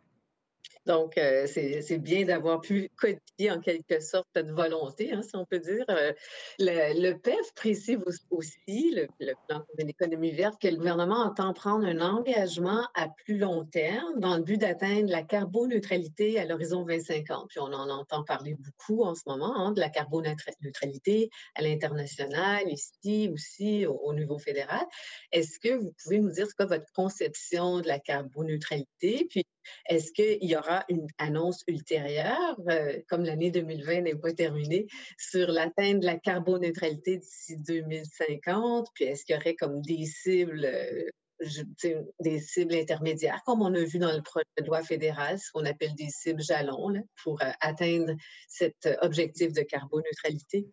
Donc, 0.88 1.18
euh, 1.18 1.46
c'est 1.46 1.98
bien 1.98 2.24
d'avoir 2.24 2.62
pu 2.62 2.90
codifier 2.96 3.50
en 3.50 3.60
quelque 3.60 4.00
sorte 4.00 4.26
cette 4.34 4.50
volonté, 4.50 5.12
hein, 5.12 5.20
si 5.20 5.36
on 5.36 5.44
peut 5.44 5.58
dire. 5.58 5.84
Euh, 5.90 6.14
le, 6.58 7.12
PEF 7.12 7.52
précise 7.54 7.98
aussi, 8.30 8.94
le, 9.20 9.34
plan 9.46 9.62
de 9.78 9.84
l'économie 9.84 10.30
verte, 10.30 10.58
que 10.58 10.68
le 10.68 10.76
gouvernement 10.76 11.26
entend 11.26 11.52
prendre 11.52 11.84
un 11.84 12.00
engagement 12.00 12.86
à 12.94 13.08
plus 13.08 13.36
long 13.36 13.66
terme 13.66 14.18
dans 14.18 14.38
le 14.38 14.42
but 14.42 14.56
d'atteindre 14.56 15.10
la 15.10 15.22
carboneutralité 15.22 16.40
à 16.40 16.46
l'horizon 16.46 16.84
2050. 16.84 17.50
Puis 17.50 17.60
on 17.60 17.64
en 17.64 17.90
entend 17.90 18.24
parler 18.24 18.54
beaucoup 18.54 19.02
en 19.04 19.14
ce 19.14 19.24
moment, 19.26 19.54
hein, 19.58 19.72
de 19.72 19.80
la 19.80 19.90
carboneutralité 19.90 21.28
à 21.54 21.60
l'international, 21.60 22.62
ici 22.66 23.28
aussi 23.30 23.84
au, 23.84 23.92
au 23.92 24.14
niveau 24.14 24.38
fédéral. 24.38 24.86
Est-ce 25.32 25.58
que 25.58 25.74
vous 25.74 25.92
pouvez 26.02 26.18
nous 26.18 26.30
dire 26.30 26.46
ce 26.46 26.54
qu'est 26.54 26.64
votre 26.64 26.90
conception 26.94 27.80
de 27.80 27.88
la 27.88 27.98
carboneutralité? 27.98 29.26
Puis 29.28 29.44
est-ce 29.88 30.12
qu'il 30.12 30.44
y 30.48 30.56
aura 30.56 30.84
une 30.88 31.06
annonce 31.18 31.64
ultérieure, 31.66 32.56
euh, 32.68 33.00
comme 33.08 33.24
l'année 33.24 33.50
2020 33.50 34.02
n'est 34.02 34.14
pas 34.14 34.32
terminée, 34.32 34.86
sur 35.18 35.48
l'atteinte 35.48 36.00
de 36.00 36.06
la 36.06 36.18
carboneutralité 36.18 37.18
d'ici 37.18 37.56
2050? 37.56 38.88
Puis 38.94 39.04
est-ce 39.04 39.24
qu'il 39.24 39.34
y 39.34 39.38
aurait 39.38 39.54
comme 39.54 39.80
des 39.82 40.04
cibles, 40.04 40.64
euh, 40.64 42.04
des 42.20 42.40
cibles 42.40 42.74
intermédiaires, 42.74 43.42
comme 43.46 43.62
on 43.62 43.74
a 43.74 43.84
vu 43.84 43.98
dans 43.98 44.14
le 44.14 44.22
projet 44.22 44.44
de 44.58 44.64
loi 44.64 44.82
fédéral, 44.82 45.38
ce 45.38 45.50
qu'on 45.52 45.64
appelle 45.64 45.94
des 45.94 46.10
cibles 46.10 46.42
jalons, 46.42 46.94
pour 47.22 47.40
euh, 47.42 47.50
atteindre 47.60 48.14
cet 48.48 48.88
objectif 49.02 49.52
de 49.52 49.62
carboneutralité? 49.62 50.66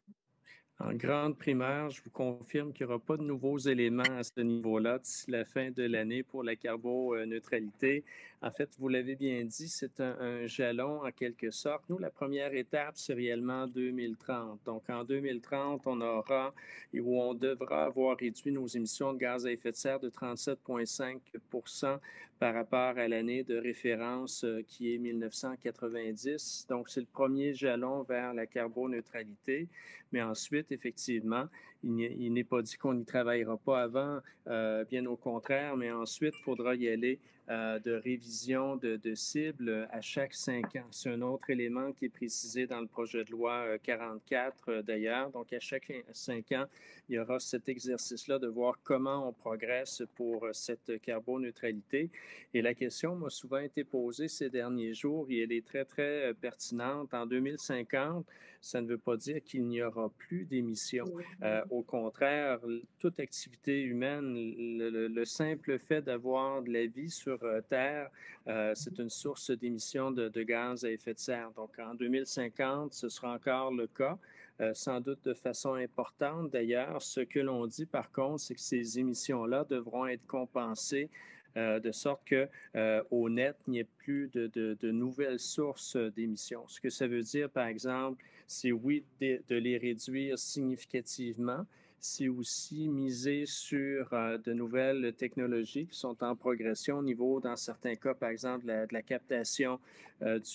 En 0.77 0.93
grande 0.93 1.37
primaire, 1.37 1.89
je 1.89 2.01
vous 2.03 2.09
confirme 2.09 2.73
qu'il 2.73 2.85
n'y 2.85 2.91
aura 2.91 3.01
pas 3.01 3.15
de 3.15 3.23
nouveaux 3.23 3.57
éléments 3.57 4.03
à 4.03 4.23
ce 4.23 4.41
niveau-là 4.41 4.99
d'ici 4.99 5.31
la 5.31 5.45
fin 5.45 5.71
de 5.71 5.83
l'année 5.83 6.21
pour 6.21 6.43
la 6.43 6.57
carboneutralité. 6.57 8.03
En 8.41 8.51
fait, 8.51 8.69
vous 8.77 8.89
l'avez 8.89 9.15
bien 9.15 9.45
dit, 9.45 9.69
c'est 9.69 10.01
un, 10.01 10.45
jalon 10.47 11.05
en 11.05 11.11
quelque 11.11 11.49
sorte. 11.49 11.85
Nous, 11.87 11.97
la 11.97 12.09
première 12.09 12.53
étape, 12.53 12.95
c'est 12.97 13.13
réellement 13.13 13.67
2030. 13.67 14.59
Donc, 14.65 14.89
en 14.89 15.05
2030, 15.05 15.87
on 15.87 16.01
aura 16.01 16.53
où 16.93 17.21
on 17.21 17.33
devra 17.33 17.85
avoir 17.85 18.17
réduit 18.17 18.51
nos 18.51 18.67
émissions 18.67 19.13
de 19.13 19.19
gaz 19.19 19.45
à 19.45 19.51
effet 19.53 19.71
de 19.71 19.77
serre 19.77 20.01
de 20.01 20.09
37,5 20.09 21.19
par 22.39 22.53
rapport 22.53 22.97
à 22.97 23.07
l'année 23.07 23.43
de 23.43 23.57
référence 23.57 24.43
euh, 24.43 24.61
qui 24.67 24.93
est 24.93 24.97
1990. 24.97 26.67
Donc, 26.69 26.89
c'est 26.89 26.99
le 26.99 27.07
premier 27.11 27.53
jalon 27.53 28.03
vers 28.03 28.33
la 28.33 28.45
carboneutralité. 28.45 29.67
Mais 30.11 30.21
ensuite, 30.21 30.71
effectivement, 30.71 31.45
il 31.85 32.33
n'est 32.33 32.43
pas 32.43 32.61
dit 32.61 32.77
qu'on 32.77 32.95
n'y 32.95 33.05
travaillera 33.05 33.57
pas 33.57 33.83
avant, 33.83 34.19
euh, 34.47 34.83
bien 34.85 35.05
au 35.05 35.15
contraire, 35.15 35.77
mais 35.77 35.91
ensuite, 35.91 36.33
il 36.39 36.43
faudra 36.43 36.75
y 36.75 36.89
aller 36.89 37.19
euh, 37.47 37.77
de 37.77 37.91
révision 37.91 38.75
de, 38.75 38.95
de 38.95 39.13
cibles 39.13 39.87
à 39.91 40.01
chaque 40.01 40.33
cinq 40.33 40.75
ans. 40.77 40.87
C'est 40.89 41.11
un 41.11 41.21
autre 41.21 41.47
élément 41.51 41.91
qui 41.91 42.05
est 42.05 42.09
précisé 42.09 42.65
dans 42.65 42.81
le 42.81 42.87
projet 42.87 43.23
de 43.23 43.31
loi 43.31 43.77
44 43.83 44.69
euh, 44.69 44.81
d'ailleurs. 44.81 45.29
Donc, 45.29 45.53
à 45.53 45.59
chaque 45.59 45.93
cinq 46.11 46.51
ans, 46.53 46.65
il 47.07 47.15
y 47.15 47.19
aura 47.19 47.39
cet 47.39 47.69
exercice-là 47.69 48.39
de 48.39 48.47
voir 48.47 48.79
comment 48.83 49.29
on 49.29 49.31
progresse 49.31 50.01
pour 50.15 50.47
cette 50.53 50.99
carboneutralité. 51.01 52.09
Et 52.55 52.63
la 52.63 52.73
question 52.73 53.15
m'a 53.15 53.29
souvent 53.29 53.59
été 53.59 53.83
posée 53.83 54.27
ces 54.27 54.49
derniers 54.49 54.95
jours 54.95 55.27
et 55.29 55.43
elle 55.43 55.51
est 55.51 55.65
très, 55.65 55.85
très 55.85 56.33
pertinente. 56.33 57.13
En 57.13 57.27
2050, 57.27 58.25
ça 58.65 58.81
ne 58.81 58.87
veut 58.87 58.97
pas 58.97 59.15
dire 59.15 59.43
qu'il 59.43 59.67
n'y 59.67 59.83
aura 59.83 60.09
plus 60.09 60.45
d'émissions. 60.45 61.05
Euh, 61.43 61.61
au 61.75 61.83
contraire, 61.83 62.59
toute 62.99 63.19
activité 63.19 63.81
humaine, 63.81 64.33
le, 64.33 65.25
simple 65.25 65.79
fait 65.79 66.01
d'avoir 66.01 66.61
de 66.61 66.71
la 66.71 66.85
vie 66.85 67.09
sur 67.09 67.43
euh, 67.43 67.61
Terre, 67.61 68.09
euh, 68.47 68.73
c'est 68.75 68.99
une 68.99 69.09
source 69.09 69.51
d'émissions 69.51 70.11
de, 70.11 70.43
gaz 70.43 70.85
à 70.85 70.91
effet 70.91 71.13
de 71.13 71.19
serre. 71.19 71.51
Donc, 71.55 71.77
en 71.79 71.95
2050, 71.95 72.93
ce 72.93 73.09
sera 73.09 73.33
encore 73.33 73.71
le 73.71 73.87
cas. 73.87 74.17
sans 74.73 75.01
doute 75.01 75.19
de 75.25 75.33
façon 75.33 75.73
importante. 75.73 76.49
D'ailleurs, 76.51 77.01
ce 77.01 77.19
que 77.19 77.39
l'on 77.39 77.67
dit 77.67 77.85
par 77.85 78.09
contre, 78.11 78.39
c'est 78.39 78.55
que 78.55 78.61
ces 78.61 78.99
émissions-là 78.99 79.65
devront 79.65 80.05
être 80.05 80.25
compensées 80.27 81.09
euh, 81.57 81.79
de 81.79 81.93
sorte 81.93 82.21
que 82.25 82.49
euh, 82.75 83.01
au 83.11 83.29
net, 83.29 83.55
il 83.67 83.71
n'y 83.71 83.79
ait 83.79 83.85
plus 83.85 84.29
de, 84.33 84.91
nouvelles 84.91 85.39
sources 85.39 85.95
d'émissions. 85.95 86.67
Ce 86.67 86.81
que 86.81 86.89
ça 86.89 87.07
veut 87.07 87.21
dire, 87.21 87.49
par 87.49 87.67
exemple, 87.67 88.21
c'est 88.47 88.71
oui 88.71 89.03
de, 89.19 89.55
les 89.55 89.77
réduire 89.77 90.37
significativement, 90.37 91.65
c'est 91.99 92.27
aussi 92.27 92.87
miser 92.87 93.45
sur 93.45 94.13
euh, 94.13 94.37
de 94.37 94.53
nouvelles 94.53 95.13
technologies 95.13 95.87
qui 95.87 95.97
sont 95.97 96.23
en 96.23 96.35
progression 96.35 96.99
au 96.99 97.03
niveau, 97.03 97.39
dans 97.39 97.55
certains 97.55 97.95
cas, 97.95 98.13
par 98.13 98.29
exemple, 98.29 98.65
de 98.65 98.87
la 98.91 99.01
captation 99.01 99.79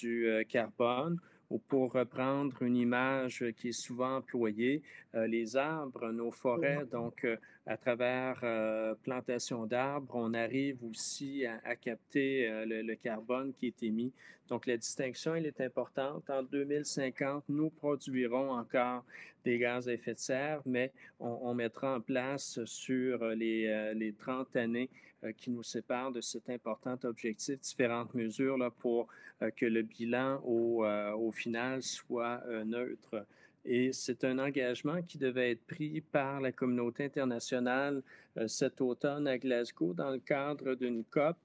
du 0.01 0.29
carbone. 0.49 1.15
ou 1.15 1.40
pour 1.59 1.92
reprendre 1.92 2.62
une 2.62 2.76
image 2.76 3.45
qui 3.57 3.69
est 3.69 3.80
souvent 3.80 4.16
employée, 4.16 4.83
euh, 5.14 5.26
les 5.26 5.57
arbres, 5.57 6.11
nos 6.12 6.30
forêts, 6.30 6.85
donc 6.90 7.25
euh, 7.25 7.37
à 7.66 7.76
travers 7.76 8.38
euh, 8.45 8.95
plantation 9.02 9.66
d'arbres, 9.66 10.14
on 10.14 10.33
arrive 10.35 10.78
aussi 10.85 11.45
à, 11.47 11.76
capter 11.76 12.49
le, 12.66 12.95
carbone 12.95 13.52
qui 13.52 13.66
est 13.66 13.83
émis. 13.83 14.12
Donc 14.49 14.66
la 14.66 14.76
distinction, 14.76 15.35
elle 15.35 15.47
est 15.47 15.61
importante. 15.61 16.28
En 16.30 16.42
2050, 16.42 17.45
nous 17.49 17.71
produirons 17.71 18.52
encore 18.52 19.04
des 19.45 19.59
gaz 19.59 19.88
à 19.88 19.92
effet 19.92 20.14
de 20.14 20.19
serre, 20.19 20.61
mais 20.66 20.92
on, 21.19 21.54
mettra 21.54 21.97
en 21.97 22.00
place 22.00 22.59
sur 22.64 23.25
les, 23.26 23.92
les 23.95 24.12
30 24.12 24.57
années 24.57 24.90
qui 25.37 25.50
nous 25.50 25.62
séparent 25.62 26.12
de 26.12 26.21
cet 26.21 26.49
important 26.49 26.99
objectif 27.05 27.61
différentes 27.61 28.15
mesures 28.15 28.57
là, 28.57 28.71
pour 28.71 29.09
que 29.57 29.67
le 29.67 29.83
bilan 29.83 30.41
au, 30.45 30.85
au 30.85 31.31
final 31.33 31.83
soit 31.83 32.43
neutre. 32.65 33.27
Et 33.65 33.93
c'est 33.93 34.25
un 34.25 34.39
engagement 34.39 35.03
qui 35.03 35.19
devait 35.19 35.53
être 35.53 35.67
pris 35.67 36.00
par 36.00 36.41
la 36.41 36.53
communauté 36.53 37.05
internationale 37.05 38.03
euh, 38.39 38.49
cet 38.49 38.81
automne 38.81 39.29
à 39.29 39.39
Glasgow 39.39 39.93
dans 39.93 40.11
le 40.11 40.19
cadre 40.19 40.75
d'une 40.75 41.05
COP. 41.05 41.37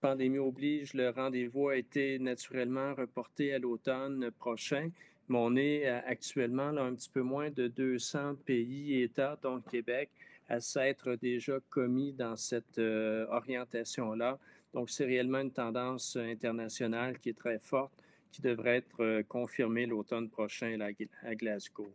Pandémie 0.00 0.38
oblige, 0.38 0.92
le 0.94 1.10
rendez-vous 1.10 1.68
a 1.68 1.76
été 1.76 2.18
naturellement 2.18 2.94
reporté 2.94 3.54
à 3.54 3.58
l'automne 3.58 4.30
prochain, 4.32 4.90
mais 5.28 5.38
on 5.38 5.56
est 5.56 5.86
euh, 5.86 6.00
actuellement 6.06 6.72
là, 6.72 6.82
un 6.82 6.94
petit 6.94 7.10
peu 7.10 7.22
moins 7.22 7.50
de 7.50 7.68
200 7.68 8.36
pays 8.44 8.94
et 8.94 9.04
États, 9.04 9.38
dont 9.40 9.60
Québec, 9.60 10.10
à 10.48 10.60
s'être 10.60 11.14
déjà 11.14 11.58
commis 11.70 12.12
dans 12.12 12.36
cette 12.36 12.78
euh, 12.78 13.26
orientation-là. 13.30 14.38
Donc, 14.74 14.90
c'est 14.90 15.04
réellement 15.04 15.40
une 15.40 15.52
tendance 15.52 16.16
internationale 16.16 17.18
qui 17.18 17.30
est 17.30 17.38
très 17.38 17.58
forte 17.58 17.92
qui 18.32 18.42
devrait 18.42 18.76
être 18.76 19.02
euh, 19.02 19.22
confirmé 19.22 19.86
l'automne 19.86 20.28
prochain 20.28 20.78
à 20.80 21.34
Glasgow. 21.34 21.88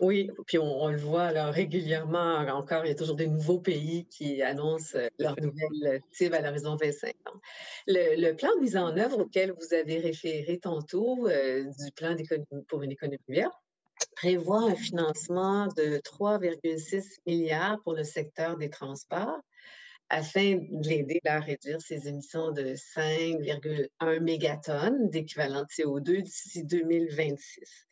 Oui, 0.00 0.30
puis 0.46 0.58
on, 0.58 0.88
le 0.88 0.96
voit 0.96 1.28
régulièrement 1.50 2.38
encore, 2.38 2.86
il 2.86 2.88
y 2.88 2.92
a 2.92 2.94
toujours 2.94 3.16
des 3.16 3.26
nouveaux 3.26 3.58
pays 3.58 4.06
qui 4.06 4.40
annoncent 4.42 4.98
euh, 4.98 5.08
leurs 5.18 5.38
nouvelles 5.40 6.00
cibles 6.10 6.34
à 6.34 6.40
l'horizon 6.40 6.76
25 6.76 7.14
Le, 7.86 8.32
plan 8.32 8.48
de 8.56 8.62
mise 8.62 8.76
en 8.76 8.96
œuvre 8.96 9.20
auquel 9.20 9.52
vous 9.52 9.74
avez 9.74 9.98
référé 9.98 10.58
tantôt 10.58 11.28
du 11.28 11.92
plan 11.94 12.16
pour 12.68 12.82
une 12.82 12.92
économie 12.92 13.18
verte 13.28 13.52
prévoit 14.16 14.70
un 14.70 14.74
financement 14.74 15.66
de 15.68 15.98
3,6 15.98 17.18
milliards 17.26 17.80
pour 17.82 17.94
le 17.94 18.04
secteur 18.04 18.56
des 18.56 18.70
transports 18.70 19.40
afin 20.10 20.56
de 20.56 20.88
l'aider 20.88 21.20
à 21.24 21.38
réduire 21.38 21.80
ses 21.80 22.08
émissions 22.08 22.50
de 22.50 22.74
5,1 22.74 24.20
mégatonnes 24.20 25.08
d'équivalent 25.08 25.62
de 25.62 25.68
CO2 25.68 26.22
d'ici 26.22 26.64
2026. 26.64 27.86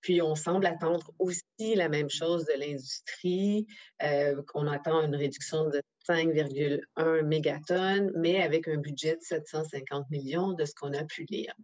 Puis 0.00 0.20
on 0.20 0.34
semble 0.34 0.66
attendre 0.66 1.12
aussi 1.18 1.74
la 1.76 1.88
même 1.88 2.10
chose 2.10 2.44
de 2.46 2.58
l'industrie. 2.58 3.66
Euh, 4.02 4.42
on 4.54 4.66
attend 4.66 5.02
une 5.02 5.14
réduction 5.14 5.68
de 5.68 5.80
5,1 6.08 7.22
mégatonnes, 7.22 8.10
mais 8.16 8.42
avec 8.42 8.66
un 8.66 8.78
budget 8.78 9.16
de 9.16 9.22
750 9.22 10.10
millions 10.10 10.52
de 10.52 10.64
ce 10.64 10.74
qu'on 10.74 10.92
a 10.94 11.04
pu 11.04 11.24
lire. 11.30 11.54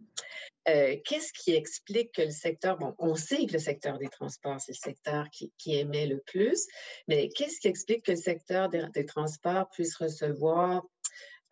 Euh, 0.67 0.97
qu'est-ce 1.05 1.31
qui 1.31 1.53
explique 1.53 2.11
que 2.13 2.23
le 2.23 2.31
secteur, 2.31 2.77
bon, 2.77 2.93
on 2.99 3.15
sait 3.15 3.45
que 3.45 3.53
le 3.53 3.59
secteur 3.59 3.97
des 3.97 4.09
transports, 4.09 4.59
c'est 4.59 4.73
le 4.73 4.91
secteur 4.91 5.29
qui, 5.29 5.51
émet 5.65 6.07
le 6.07 6.19
plus, 6.25 6.67
mais 7.07 7.29
qu'est-ce 7.29 7.59
qui 7.61 7.69
explique 7.69 8.03
que 8.05 8.11
le 8.11 8.17
secteur 8.17 8.69
des, 8.69 9.05
transports 9.05 9.69
puisse 9.69 9.95
recevoir, 9.95 10.85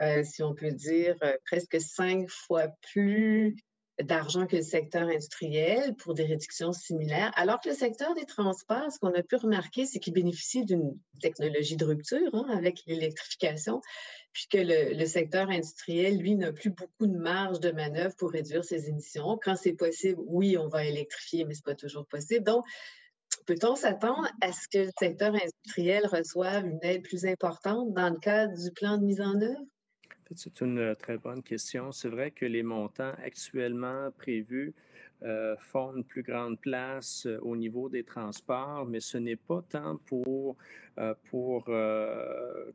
euh, 0.02 0.24
si 0.24 0.44
on 0.44 0.54
peut 0.54 0.72
dire, 0.72 1.16
euh, 1.24 1.38
presque 1.46 1.80
cinq 1.80 2.30
fois 2.30 2.68
plus 2.92 3.56
d'argent 4.02 4.46
que 4.46 4.58
le 4.58 4.62
secteur 4.62 5.04
industriel 5.04 5.96
pour 5.96 6.14
des 6.14 6.26
réductions 6.26 6.74
similaires, 6.74 7.32
alors 7.36 7.62
que 7.62 7.70
le 7.70 7.76
secteur 7.76 8.14
des 8.14 8.26
transports, 8.26 8.92
ce 8.92 9.00
qu'on 9.00 9.14
a 9.14 9.24
pu 9.24 9.38
remarquer, 9.38 9.86
c'est 9.86 10.00
qu'il 10.00 10.14
bénéficie 10.14 10.66
d'une 10.66 10.98
technologie 11.22 11.78
de 11.78 11.86
rupture 11.86 12.34
hein, 12.34 12.46
avec 12.50 12.84
l'électrification, 12.88 13.82
puisque 14.34 14.56
le, 14.56 14.94
le, 14.94 15.06
secteur 15.06 15.50
industriel, 15.50 16.18
lui, 16.18 16.36
n'a 16.36 16.52
plus 16.52 16.72
beaucoup 16.72 17.08
de 17.08 17.18
marge 17.18 17.62
de 17.62 17.72
manœuvre 17.72 18.16
pour 18.18 18.32
réduire 18.32 18.66
ses 18.66 18.90
émissions. 18.90 19.40
Quand 19.42 19.56
c'est 19.56 19.74
possible, 19.74 20.22
oui, 20.26 20.58
on 20.58 20.68
va 20.68 20.84
électrifier, 20.84 21.46
mais 21.46 21.54
ce 21.54 21.60
n'est 21.60 21.74
pas 21.74 21.76
toujours 21.76 22.06
possible. 22.06 22.44
Donc, 22.44 22.66
peut-on 23.46 23.76
s'attendre 23.76 24.28
à 24.42 24.52
ce 24.52 24.68
que 24.68 24.86
le 24.86 24.92
secteur 25.00 25.34
industriel 25.34 26.06
reçoive 26.08 26.66
une 26.66 26.84
aide 26.84 27.04
plus 27.04 27.26
importante 27.26 27.94
dans 27.94 28.10
le 28.10 28.20
cadre 28.20 28.54
du 28.62 28.72
plan 28.72 28.98
de 28.98 29.06
mise 29.06 29.22
en 29.22 29.40
œuvre? 29.40 29.66
C'est 30.34 30.62
une 30.62 30.80
euh, 30.80 30.96
très 30.96 31.18
bonne 31.18 31.44
question. 31.44 31.92
C'est 31.92 32.10
vrai 32.10 32.32
que 32.32 32.46
les 32.46 32.64
montants 32.64 33.14
actuellement 33.24 34.10
prévus 34.18 34.74
euh, 35.24 35.56
font 35.60 35.96
une 35.96 36.04
plus 36.04 36.24
grande 36.24 36.60
place 36.60 37.26
euh, 37.28 37.38
au 37.42 37.56
niveau 37.56 37.90
des 37.90 38.04
transports, 38.04 38.86
mais 38.86 39.00
ce 39.00 39.18
n'est 39.20 39.36
pas 39.36 39.62
tant 39.70 39.98
pour, 39.98 40.58
pour 41.30 41.66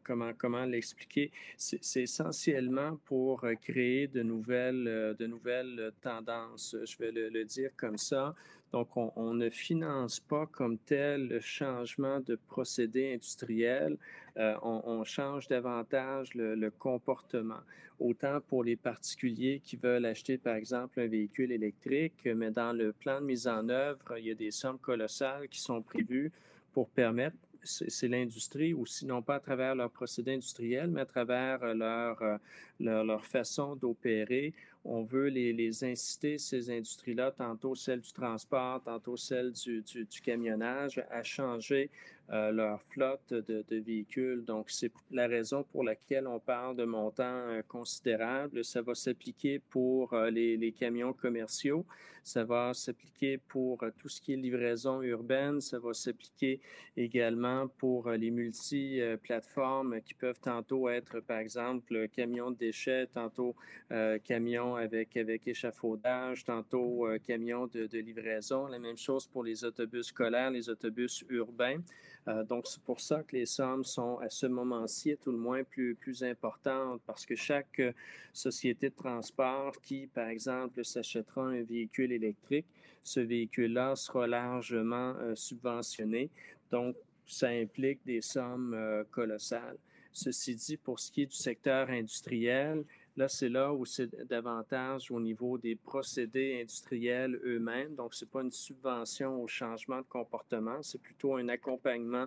comment, 0.02 0.32
comment 0.36 0.64
l'expliquer, 0.66 1.32
c'est 1.56 2.02
essentiellement 2.02 2.98
pour 3.06 3.46
créer 3.62 4.08
de 4.08 4.22
nouvelles, 4.22 5.16
de 5.18 5.26
nouvelles 5.26 5.90
tendances, 6.02 6.76
je 6.84 6.98
vais 6.98 7.12
le 7.12 7.44
dire 7.44 7.70
comme 7.78 7.96
ça. 7.96 8.34
Donc, 8.72 8.96
on, 8.96 9.34
ne 9.34 9.50
finance 9.50 10.20
pas 10.20 10.46
comme 10.46 10.78
tel 10.78 11.26
le 11.26 11.40
changement 11.40 12.20
de 12.20 12.36
procédé 12.36 13.14
industriel. 13.14 13.96
Euh, 14.36 14.54
on, 14.62 15.04
change 15.04 15.48
davantage 15.48 16.34
le, 16.34 16.70
comportement. 16.70 17.60
Autant 17.98 18.40
pour 18.40 18.64
les 18.64 18.76
particuliers 18.76 19.60
qui 19.62 19.76
veulent 19.76 20.06
acheter, 20.06 20.38
par 20.38 20.54
exemple, 20.54 21.00
un 21.00 21.06
véhicule 21.06 21.52
électrique, 21.52 22.24
mais 22.24 22.50
dans 22.50 22.72
le 22.72 22.92
plan 22.92 23.20
de 23.20 23.26
mise 23.26 23.46
en 23.46 23.68
œuvre, 23.68 24.16
il 24.18 24.26
y 24.26 24.30
a 24.30 24.34
des 24.34 24.50
sommes 24.50 24.78
colossales 24.78 25.48
qui 25.48 25.60
sont 25.60 25.82
prévues 25.82 26.32
pour 26.72 26.88
permettre 26.88 27.36
c'est 27.62 28.08
l'industrie 28.08 28.72
aussi, 28.72 29.04
non 29.04 29.20
pas 29.20 29.34
à 29.34 29.40
travers 29.40 29.74
leur 29.74 29.90
procédé 29.90 30.32
industriel, 30.32 30.88
mais 30.88 31.02
à 31.02 31.06
travers 31.06 31.62
euh, 31.62 31.74
leur, 31.74 32.22
euh, 32.22 32.38
leur, 32.80 33.26
façon 33.26 33.76
d'opérer 33.76 34.54
on 34.84 35.02
veut 35.02 35.28
les, 35.28 35.84
inciter, 35.84 36.38
ces 36.38 36.70
industries-là, 36.70 37.32
tantôt 37.32 37.74
celles 37.74 38.00
du 38.00 38.12
transport, 38.12 38.82
tantôt 38.82 39.16
celles 39.16 39.52
du, 39.52 39.82
du, 39.82 40.20
camionnage, 40.22 41.04
à 41.10 41.22
changer 41.22 41.90
euh, 42.32 42.52
leur 42.52 42.80
flotte 42.82 43.32
de, 43.32 43.64
véhicules. 43.70 44.44
Donc, 44.44 44.70
c'est 44.70 44.92
la 45.10 45.26
raison 45.26 45.64
pour 45.64 45.82
laquelle 45.82 46.26
on 46.26 46.38
parle 46.38 46.76
de 46.76 46.84
montants 46.84 47.24
euh, 47.24 47.62
considérables. 47.66 48.64
Ça 48.64 48.82
va 48.82 48.94
s'appliquer 48.94 49.58
pour 49.58 50.12
euh, 50.12 50.30
les, 50.30 50.72
camions 50.72 51.12
commerciaux, 51.12 51.84
ça 52.22 52.44
va 52.44 52.72
s'appliquer 52.72 53.38
pour 53.38 53.84
tout 53.98 54.08
ce 54.08 54.20
qui 54.20 54.34
est 54.34 54.36
livraison 54.36 55.02
urbaine, 55.02 55.60
ça 55.60 55.78
va 55.78 55.92
s'appliquer 55.92 56.60
également 56.96 57.66
pour 57.66 58.10
les 58.10 58.30
multi-plateformes 58.30 60.00
qui 60.02 60.14
peuvent 60.14 60.40
tantôt 60.40 60.88
être, 60.88 61.20
par 61.20 61.38
exemple, 61.38 62.08
camions 62.08 62.50
de 62.50 62.56
déchets, 62.56 63.06
tantôt 63.06 63.56
camions 64.24 64.76
avec, 64.76 65.16
avec 65.16 65.48
échafaudage, 65.48 66.44
tantôt 66.44 67.06
euh, 67.06 67.18
camions 67.18 67.66
de, 67.66 67.98
livraison. 67.98 68.66
La 68.66 68.78
même 68.78 68.96
chose 68.96 69.26
pour 69.26 69.44
les 69.44 69.64
autobus 69.64 70.06
scolaires, 70.06 70.50
les 70.50 70.68
autobus 70.68 71.24
urbains. 71.28 71.78
Euh, 72.28 72.44
donc, 72.44 72.66
c'est 72.66 72.82
pour 72.82 73.00
ça 73.00 73.22
que 73.22 73.36
les 73.36 73.46
sommes 73.46 73.84
sont 73.84 74.18
à 74.18 74.28
ce 74.28 74.46
moment-ci, 74.46 75.16
tout 75.16 75.32
le 75.32 75.38
moins, 75.38 75.64
plus, 75.64 75.94
plus 75.94 76.22
importantes 76.22 77.00
parce 77.06 77.24
que 77.24 77.34
chaque 77.34 77.80
euh, 77.80 77.92
société 78.32 78.90
de 78.90 78.94
transport 78.94 79.72
qui, 79.80 80.06
par 80.06 80.28
exemple, 80.28 80.84
s'achètera 80.84 81.46
un 81.46 81.62
véhicule 81.62 82.12
électrique, 82.12 82.66
ce 83.02 83.20
véhicule-là 83.20 83.96
sera 83.96 84.26
largement 84.26 85.14
subventionné. 85.34 86.28
Donc, 86.70 86.96
ça 87.26 87.48
implique 87.48 88.00
des 88.04 88.20
sommes 88.20 88.76
colossales. 89.10 89.78
Ceci 90.12 90.54
dit, 90.54 90.76
pour 90.76 91.00
ce 91.00 91.10
qui 91.10 91.22
est 91.22 91.26
du 91.26 91.36
secteur 91.36 91.88
industriel, 91.88 92.84
Là, 93.20 93.28
c'est 93.28 93.50
là 93.50 93.70
où 93.74 93.84
c'est 93.84 94.08
davantage 94.30 95.10
au 95.10 95.20
niveau 95.20 95.58
des 95.58 95.76
procédés 95.76 96.58
industriels 96.62 97.38
eux-mêmes. 97.44 97.94
Donc, 97.94 98.14
ce 98.14 98.24
n'est 98.24 98.30
pas 98.30 98.40
une 98.40 98.50
subvention 98.50 99.42
au 99.42 99.46
changement 99.46 99.98
de 99.98 100.06
comportement, 100.08 100.82
c'est 100.82 101.02
plutôt 101.02 101.34
un 101.36 101.46
accompagnement 101.50 102.24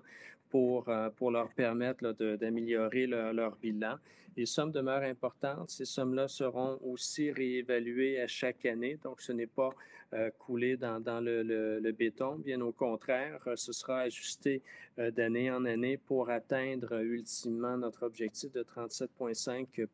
pour, 0.51 0.87
euh, 0.89 1.09
pour 1.09 1.31
leur 1.31 1.49
permettre 1.49 2.11
d'améliorer 2.35 3.07
leur, 3.07 3.55
bilan. 3.55 3.95
Les 4.37 4.45
sommes 4.45 4.71
demeurent 4.71 5.01
importantes. 5.01 5.71
Ces 5.71 5.85
sommes-là 5.85 6.27
seront 6.27 6.77
aussi 6.83 7.31
réévaluées 7.31 8.21
à 8.21 8.27
chaque 8.27 8.63
année. 8.67 8.99
Donc, 9.03 9.19
ce 9.19 9.31
n'est 9.31 9.47
pas 9.47 9.71
euh, 10.13 10.29
coulé 10.37 10.77
dans, 10.77 10.99
dans 10.99 11.21
le, 11.21 11.41
le, 11.41 11.91
béton. 11.91 12.35
Bien 12.35 12.61
au 12.61 12.71
contraire, 12.71 13.41
euh, 13.47 13.55
ce 13.55 13.73
sera 13.73 14.01
ajusté 14.01 14.61
d'année 14.95 15.49
en 15.49 15.65
année 15.65 15.97
pour 15.97 16.29
atteindre 16.29 17.01
ultimement 17.01 17.77
notre 17.77 18.03
objectif 18.03 18.51
de 18.51 18.61
37,5 18.61 19.65
euh, 19.79 19.87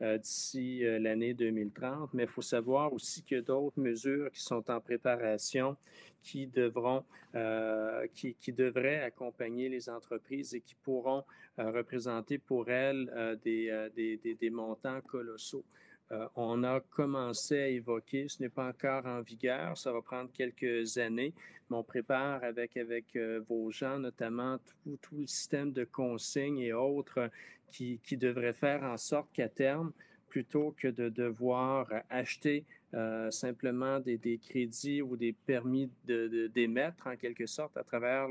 d'ici 0.00 0.84
euh, 0.84 0.98
l'année 0.98 1.34
2030. 1.34 2.14
Mais 2.14 2.24
il 2.24 2.28
faut 2.28 2.42
savoir 2.42 2.92
aussi 2.92 3.22
qu'il 3.22 3.38
y 3.38 3.40
a 3.40 3.42
d'autres 3.42 3.80
mesures 3.80 4.30
qui 4.32 4.40
sont 4.40 4.70
en 4.70 4.80
préparation 4.80 5.76
qui 6.22 6.46
devront, 6.46 7.04
euh, 7.34 8.06
qui, 8.14 8.52
devraient 8.52 9.02
accompagner 9.02 9.68
les 9.68 9.88
entreprises 9.88 10.54
et 10.54 10.60
qui 10.60 10.74
pourront 10.74 11.24
représenter 11.56 12.38
pour 12.38 12.68
elles 12.70 13.38
des, 13.42 13.88
des, 13.94 14.34
des, 14.34 14.50
montants 14.50 15.00
colossaux. 15.00 15.64
on 16.36 16.64
a 16.64 16.80
commencé 16.80 17.58
à 17.58 17.68
évoquer, 17.68 18.28
ce 18.28 18.42
n'est 18.42 18.48
pas 18.48 18.68
encore 18.68 19.06
en 19.06 19.22
vigueur, 19.22 19.78
ça 19.78 19.92
va 19.92 20.02
prendre 20.02 20.30
quelques 20.32 20.98
années, 20.98 21.32
mais 21.70 21.76
on 21.76 21.84
prépare 21.84 22.42
avec, 22.44 22.76
avec 22.76 23.16
vos 23.48 23.70
gens, 23.70 23.98
notamment 23.98 24.58
tout, 24.58 24.98
tout, 25.00 25.16
le 25.16 25.26
système 25.26 25.72
de 25.72 25.84
consignes 25.84 26.58
et 26.58 26.72
autres 26.72 27.30
qui, 27.70 28.16
devrait 28.16 28.52
faire 28.52 28.82
en 28.82 28.96
sorte 28.96 29.28
qu'à 29.32 29.48
terme, 29.48 29.92
plutôt 30.28 30.74
que 30.76 30.88
de 30.88 31.08
devoir 31.08 31.88
acheter 32.10 32.64
euh, 32.94 33.30
simplement 33.30 33.98
des, 34.00 34.38
crédits 34.38 35.02
ou 35.02 35.16
des 35.16 35.32
permis 35.32 35.90
d'émettre 36.04 37.06
en 37.06 37.16
quelque 37.16 37.46
sorte 37.46 37.76
à 37.76 37.84
travers 37.84 38.28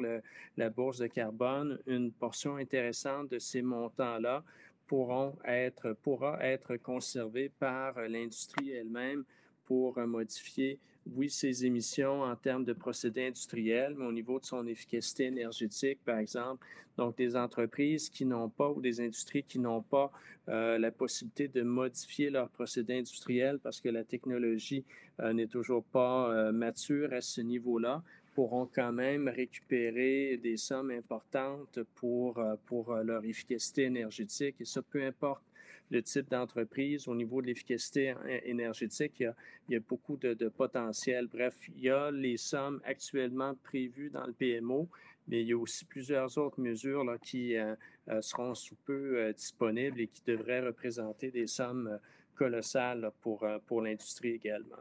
la 0.57 0.69
bourse 0.69 0.99
de 0.99 1.07
carbone, 1.07 1.79
une 1.87 2.11
portion 2.11 2.57
intéressante 2.57 3.29
de 3.29 3.39
ces 3.39 3.61
montants-là 3.61 4.43
pourront 4.85 5.37
être, 5.45 5.93
pourra 5.93 6.43
être 6.45 6.77
conservée 6.77 7.49
par 7.59 7.99
l'industrie 8.07 8.71
elle-même 8.71 9.25
pour 9.67 9.99
modifier 9.99 10.79
oui, 11.15 11.29
ses 11.29 11.65
émissions 11.65 12.21
en 12.21 12.35
termes 12.35 12.65
de 12.65 12.73
procédés 12.73 13.27
industriels, 13.27 13.95
mais 13.97 14.05
au 14.05 14.11
niveau 14.11 14.39
de 14.39 14.45
son 14.45 14.65
efficacité 14.67 15.25
énergétique, 15.25 15.99
par 16.03 16.17
exemple. 16.17 16.65
Donc, 16.97 17.15
des 17.17 17.35
entreprises 17.35 18.09
qui 18.09 18.25
n'ont 18.25 18.49
pas 18.49 18.69
ou 18.69 18.81
des 18.81 18.99
industries 18.99 19.43
qui 19.43 19.59
n'ont 19.59 19.83
pas 19.83 20.11
euh, 20.49 20.77
la 20.77 20.91
possibilité 20.91 21.47
de 21.47 21.61
modifier 21.61 22.29
leurs 22.29 22.49
procédés 22.49 22.97
industriels 22.97 23.59
parce 23.59 23.79
que 23.79 23.89
la 23.89 24.03
technologie 24.03 24.83
euh, 25.19 25.31
n'est 25.33 25.47
toujours 25.47 25.83
pas 25.83 26.31
euh, 26.31 26.51
mature 26.51 27.13
à 27.13 27.21
ce 27.21 27.41
niveau-là 27.41 28.01
pourront 28.33 28.69
quand 28.71 28.91
même 28.91 29.27
récupérer 29.27 30.37
des 30.37 30.57
sommes 30.57 30.91
importantes 30.91 31.79
pour, 31.95 32.39
pour 32.67 32.93
leur 32.93 33.25
efficacité 33.25 33.85
énergétique. 33.85 34.57
Et 34.59 34.65
ça, 34.65 34.83
peu 34.83 35.03
importe 35.03 35.41
le 35.89 36.01
type 36.01 36.29
d'entreprise, 36.29 37.07
au 37.07 37.15
niveau 37.15 37.41
de 37.41 37.47
l'efficacité 37.47 38.13
énergétique, 38.43 39.13
il 39.19 39.33
y, 39.69 39.75
a, 39.75 39.79
beaucoup 39.79 40.17
de, 40.17 40.49
potentiel. 40.49 41.27
Bref, 41.27 41.55
il 41.75 41.81
y 41.81 41.89
a 41.89 42.11
les 42.11 42.37
sommes 42.37 42.81
actuellement 42.83 43.55
prévues 43.63 44.09
dans 44.09 44.25
le 44.25 44.33
PMO, 44.33 44.89
mais 45.27 45.41
il 45.41 45.47
y 45.47 45.53
a 45.53 45.57
aussi 45.57 45.85
plusieurs 45.85 46.37
autres 46.37 46.59
mesures 46.59 47.03
là, 47.03 47.17
qui 47.17 47.55
euh, 47.55 47.75
euh, 48.09 48.21
seront 48.21 48.55
sous 48.55 48.75
peu 48.85 49.17
euh, 49.17 49.33
disponibles 49.33 50.01
et 50.01 50.07
qui 50.07 50.21
devraient 50.25 50.61
représenter 50.61 51.31
des 51.31 51.47
sommes 51.47 51.99
colossales 52.35 53.11
pour, 53.21 53.45
pour 53.65 53.81
l'industrie 53.81 54.31
également. 54.31 54.77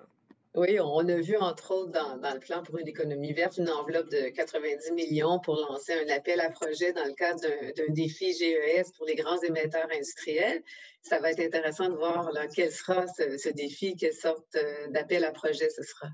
Oui, 0.57 0.81
on 0.81 1.07
a 1.07 1.21
vu, 1.21 1.37
entre 1.37 1.71
autres, 1.73 1.93
dans, 1.93 2.33
le 2.33 2.41
plan 2.41 2.63
pour 2.63 2.79
une 2.79 2.89
économie 2.89 3.35
verte, 3.35 3.59
une 3.59 3.69
enveloppe 3.69 4.09
de 4.09 4.31
90 4.31 4.93
millions 4.93 5.39
pour 5.39 5.55
lancer 5.57 5.93
un 5.93 6.09
appel 6.09 6.41
à 6.41 6.49
projet 6.49 6.95
dans 6.95 7.05
le 7.05 7.13
cadre 7.13 7.43
d'un 7.43 7.93
défi 7.93 8.33
GES 8.33 8.91
pour 8.97 9.05
les 9.05 9.17
grands 9.17 9.39
émetteurs 9.43 9.87
industriels. 9.95 10.63
Ça 11.03 11.21
va 11.21 11.33
être 11.33 11.41
intéressant 11.41 11.91
de 11.91 11.95
voir 11.97 12.33
quel 12.55 12.73
sera 12.73 13.07
ce, 13.07 13.51
défi, 13.51 13.97
quelle 13.97 14.15
sorte 14.15 14.57
euh, 14.57 14.89
d'appel 14.89 15.27
à 15.27 15.31
projet 15.31 15.69
ce 15.69 15.83
sera. 15.83 16.09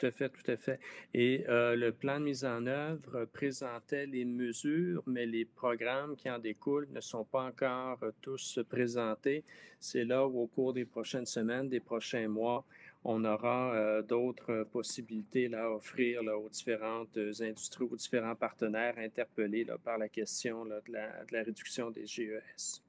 Tout 0.00 0.06
à 0.06 0.10
fait, 0.10 0.28
tout 0.30 0.50
à 0.50 0.56
fait. 0.56 0.80
Et 1.14 1.44
euh, 1.48 1.76
le 1.76 1.92
plan 1.92 2.18
de 2.18 2.24
mise 2.24 2.44
en 2.44 2.66
œuvre 2.66 3.26
présentait 3.26 4.06
les 4.06 4.24
mesures, 4.24 5.04
mais 5.06 5.26
les 5.26 5.44
programmes 5.44 6.16
qui 6.16 6.28
en 6.28 6.40
découlent 6.40 6.88
ne 6.90 7.00
sont 7.00 7.24
pas 7.24 7.44
encore 7.44 7.98
euh, 8.02 8.10
tous 8.22 8.58
présentés. 8.68 9.44
C'est 9.78 10.04
là 10.04 10.26
où, 10.26 10.40
au 10.40 10.46
cours 10.48 10.72
des 10.72 10.84
prochaines 10.84 11.26
semaines, 11.26 11.68
des 11.68 11.80
prochains 11.80 12.26
mois, 12.26 12.64
on 13.04 13.24
aura 13.24 13.74
euh, 13.74 14.02
d'autres 14.02 14.64
possibilités 14.70 15.52
à 15.54 15.70
offrir 15.70 16.22
aux 16.22 16.48
différentes 16.48 17.16
industries, 17.40 17.84
aux 17.90 17.96
différents 17.96 18.36
partenaires 18.36 18.98
interpellés 18.98 19.66
par 19.84 19.98
la 19.98 20.08
question 20.08 20.64
de, 20.64 20.80
la, 20.88 21.42
réduction 21.42 21.90
des 21.90 22.06
GES. 22.06 22.82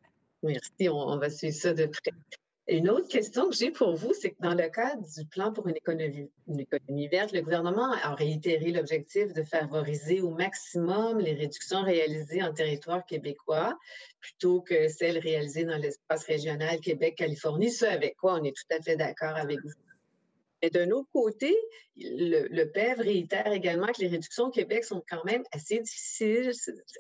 Merci, 0.44 0.90
on 0.90 1.18
va 1.18 1.30
suivre 1.30 1.56
ça 1.56 1.74
de 1.74 1.86
près. 1.86 2.12
Une 2.68 2.90
autre 2.90 3.08
question 3.08 3.50
que 3.50 3.56
j'ai 3.56 3.72
pour 3.72 3.96
vous, 3.96 4.14
c'est 4.14 4.30
que 4.30 4.42
dans 4.42 4.54
le 4.54 4.70
cadre 4.70 5.04
du 5.18 5.26
plan 5.26 5.52
pour 5.52 5.68
une 5.68 5.76
économie, 5.76 6.30
une 6.48 6.60
économie 6.60 7.08
verte, 7.08 7.34
le 7.34 7.42
gouvernement 7.42 7.92
a 7.92 8.14
réitéré 8.14 8.72
l'objectif 8.72 9.34
de 9.34 9.44
favoriser 9.44 10.22
au 10.22 10.30
maximum 10.30 11.20
les 11.20 11.34
réductions 11.34 11.84
réalisées 11.84 12.44
en 12.44 12.54
territoire 12.54 13.06
québécois 13.06 13.78
plutôt 14.22 14.62
que 14.62 14.88
celles 14.88 15.18
réalisées 15.18 15.66
dans 15.66 15.78
l'espace 15.78 16.24
régional 16.26 16.80
Québec-Californie, 16.80 17.72
ce 17.72 17.86
avec 17.86 18.16
quoi 18.16 18.36
on 18.40 18.44
est 18.44 18.56
tout 18.56 18.74
à 18.74 18.82
fait 18.82 18.96
d'accord 18.96 19.36
avec 19.36 19.60
vous. 19.62 19.72
Et 20.62 20.70
d'un 20.70 20.92
autre 20.92 21.10
côté, 21.12 21.56
le, 21.98 22.48
le, 22.48 22.72
PEV 22.72 23.00
réitère 23.00 23.52
également 23.52 23.88
que 23.88 24.02
les 24.02 24.08
réductions 24.08 24.46
au 24.46 24.52
Québec 24.52 24.84
sont 24.84 25.04
quand 25.10 25.24
même 25.26 25.44
assez 25.52 25.80
difficiles 25.80 26.52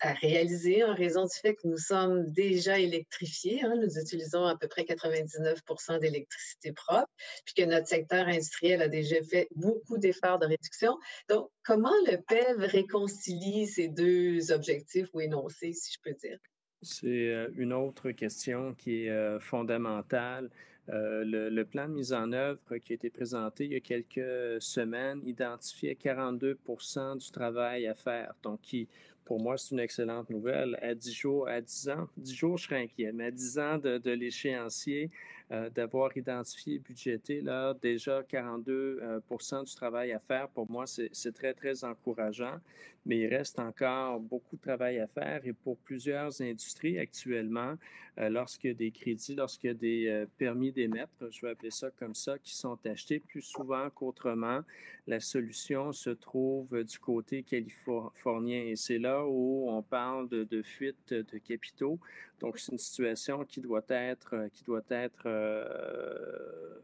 à 0.01 0.13
réaliser 0.13 0.83
en 0.83 0.95
raison 0.95 1.23
du 1.25 1.35
fait 1.41 1.55
que 1.55 1.67
nous 1.67 1.77
sommes 1.77 2.31
déjà 2.31 2.79
électrifiés. 2.79 3.61
Hein. 3.63 3.75
nous 3.77 3.99
utilisons 3.99 4.45
à 4.45 4.57
peu 4.57 4.67
près 4.67 4.83
99% 4.83 5.99
d'électricité 5.99 6.73
propre, 6.73 7.09
puis 7.45 7.53
que 7.55 7.69
notre 7.69 7.87
secteur 7.87 8.27
industriel 8.27 8.81
a 8.81 8.87
déjà 8.87 9.21
fait 9.23 9.47
beaucoup 9.55 9.97
d'efforts 9.97 10.39
de 10.39 10.47
réduction. 10.47 10.97
Donc, 11.29 11.49
comment 11.63 11.93
le 12.07 12.17
PEV 12.17 12.65
réconcilie 12.65 13.67
ces 13.67 13.87
deux 13.87 14.51
objectifs 14.51 15.07
ou 15.13 15.21
énoncés, 15.21 15.73
si 15.73 15.93
je 15.93 15.99
peux 16.03 16.15
dire? 16.17 16.39
C'est 16.81 17.07
euh, 17.07 17.49
une 17.55 17.73
autre 17.73 18.11
question 18.11 18.73
qui 18.73 19.05
est 19.05 19.09
euh, 19.09 19.39
fondamentale. 19.39 20.49
Euh, 20.89 21.23
le, 21.23 21.63
plan 21.63 21.87
de 21.87 21.93
mise 21.93 22.11
en 22.11 22.31
œuvre 22.31 22.77
qui 22.83 22.93
a 22.93 22.95
été 22.95 23.11
présenté 23.11 23.65
il 23.65 23.73
y 23.73 23.75
a 23.75 23.79
quelques 23.79 24.59
semaines 24.61 25.21
identifiait 25.25 25.93
42% 25.93 27.17
du 27.17 27.31
travail 27.31 27.85
à 27.85 27.93
faire. 27.93 28.33
Donc, 28.41 28.61
qui, 28.61 28.87
pour 29.25 29.39
moi, 29.39 29.57
c'est 29.57 29.71
une 29.71 29.79
excellente 29.79 30.29
nouvelle. 30.29 30.77
À 30.81 30.93
10 30.93 31.13
jours, 31.13 31.47
à 31.47 31.61
10 31.61 31.89
ans, 31.89 32.07
10 32.17 32.35
jours, 32.35 32.57
je 32.57 32.65
serais 32.65 32.83
inquiet, 32.83 33.11
mais 33.11 33.25
à 33.25 33.31
10 33.31 33.59
ans 33.59 33.77
de, 33.77 34.11
l'échéancier, 34.11 35.09
euh, 35.51 35.69
d'avoir 35.69 36.15
identifié 36.15 36.75
et 36.75 36.79
budgété 36.79 37.41
là, 37.41 37.73
déjà 37.81 38.23
42 38.23 38.99
euh, 39.01 39.19
du 39.65 39.75
travail 39.75 40.11
à 40.11 40.19
faire, 40.19 40.47
pour 40.49 40.69
moi, 40.69 40.85
c'est 40.87 41.33
très, 41.33 41.53
très 41.53 41.83
encourageant. 41.83 42.59
Mais 43.03 43.17
il 43.17 43.27
reste 43.27 43.57
encore 43.57 44.19
beaucoup 44.19 44.57
de 44.57 44.61
travail 44.61 44.99
à 44.99 45.07
faire 45.07 45.41
et 45.43 45.53
pour 45.53 45.75
plusieurs 45.77 46.39
industries 46.39 46.99
actuellement, 46.99 47.73
euh, 48.19 48.29
a 48.29 48.73
des 48.73 48.91
crédits, 48.91 49.35
a 49.39 49.73
des 49.73 50.25
permis 50.37 50.71
d'émettre, 50.71 51.31
je 51.31 51.41
vais 51.41 51.51
appeler 51.53 51.71
ça 51.71 51.89
comme 51.97 52.13
ça, 52.13 52.37
qui 52.37 52.53
sont 52.53 52.77
achetés 52.85 53.19
plus 53.19 53.41
souvent 53.41 53.89
qu'autrement, 53.89 54.61
la 55.07 55.19
solution 55.19 55.91
se 55.91 56.11
trouve 56.11 56.83
du 56.83 56.99
côté 56.99 57.41
californien. 57.41 58.63
Et 58.65 58.75
c'est 58.75 58.99
là 58.99 59.20
où 59.27 59.69
on 59.69 59.81
parle 59.81 60.29
de, 60.29 60.61
fuite 60.61 61.13
de 61.13 61.37
capitaux. 61.37 61.99
Donc, 62.39 62.57
c'est 62.57 62.71
une 62.71 62.77
situation 62.77 63.43
qui 63.45 63.61
doit 63.61 63.85
être, 63.89 64.47
qui 64.53 64.63
doit 64.63 64.83
être 64.89 65.23
euh, 65.25 66.79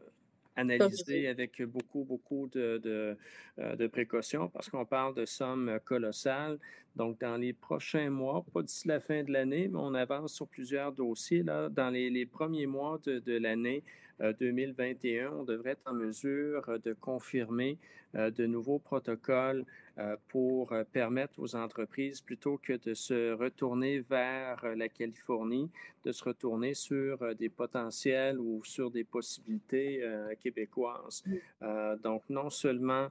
analysée 0.56 1.28
avec 1.28 1.62
beaucoup, 1.62 2.04
beaucoup 2.04 2.48
de, 2.48 2.78
de, 2.78 3.16
euh, 3.58 3.76
de 3.76 3.86
précautions 3.86 4.48
parce 4.48 4.68
qu'on 4.68 4.84
parle 4.84 5.14
de 5.14 5.24
sommes 5.24 5.78
colossales. 5.84 6.58
Donc, 6.96 7.20
dans 7.20 7.36
les 7.36 7.52
prochains 7.52 8.10
mois, 8.10 8.44
pas 8.52 8.62
d'ici 8.62 8.88
la 8.88 9.00
fin 9.00 9.22
de 9.22 9.32
l'année, 9.32 9.68
mais 9.68 9.78
on 9.78 9.94
avance 9.94 10.34
sur 10.34 10.48
plusieurs 10.48 10.92
dossiers. 10.92 11.42
Là, 11.42 11.68
dans 11.68 11.90
les, 11.90 12.10
les 12.10 12.26
premiers 12.26 12.66
mois 12.66 12.98
de, 13.04 13.18
de 13.20 13.38
l'année, 13.38 13.84
2021, 14.20 15.26
euh, 15.26 15.30
on 15.38 15.44
devrait 15.44 15.70
être 15.70 15.86
en 15.86 15.94
mesure 15.94 16.68
euh, 16.68 16.78
de 16.78 16.92
confirmer 16.92 17.78
euh, 18.14 18.30
de 18.30 18.46
nouveaux 18.46 18.78
protocoles 18.78 19.64
pour 20.28 20.72
permettre 20.92 21.40
aux 21.40 21.56
entreprises, 21.56 22.20
plutôt 22.20 22.58
que 22.58 22.74
de 22.74 22.94
se 22.94 23.32
retourner 23.32 24.00
vers 24.00 24.64
la 24.76 24.88
Californie, 24.88 25.70
de 26.04 26.12
se 26.12 26.24
retourner 26.24 26.74
sur 26.74 27.34
des 27.34 27.48
potentiels 27.48 28.38
ou 28.38 28.62
sur 28.64 28.90
des 28.90 29.04
possibilités 29.04 30.04
québécoises. 30.40 31.24
donc, 32.02 32.22
non 32.28 32.48
seulement 32.48 33.08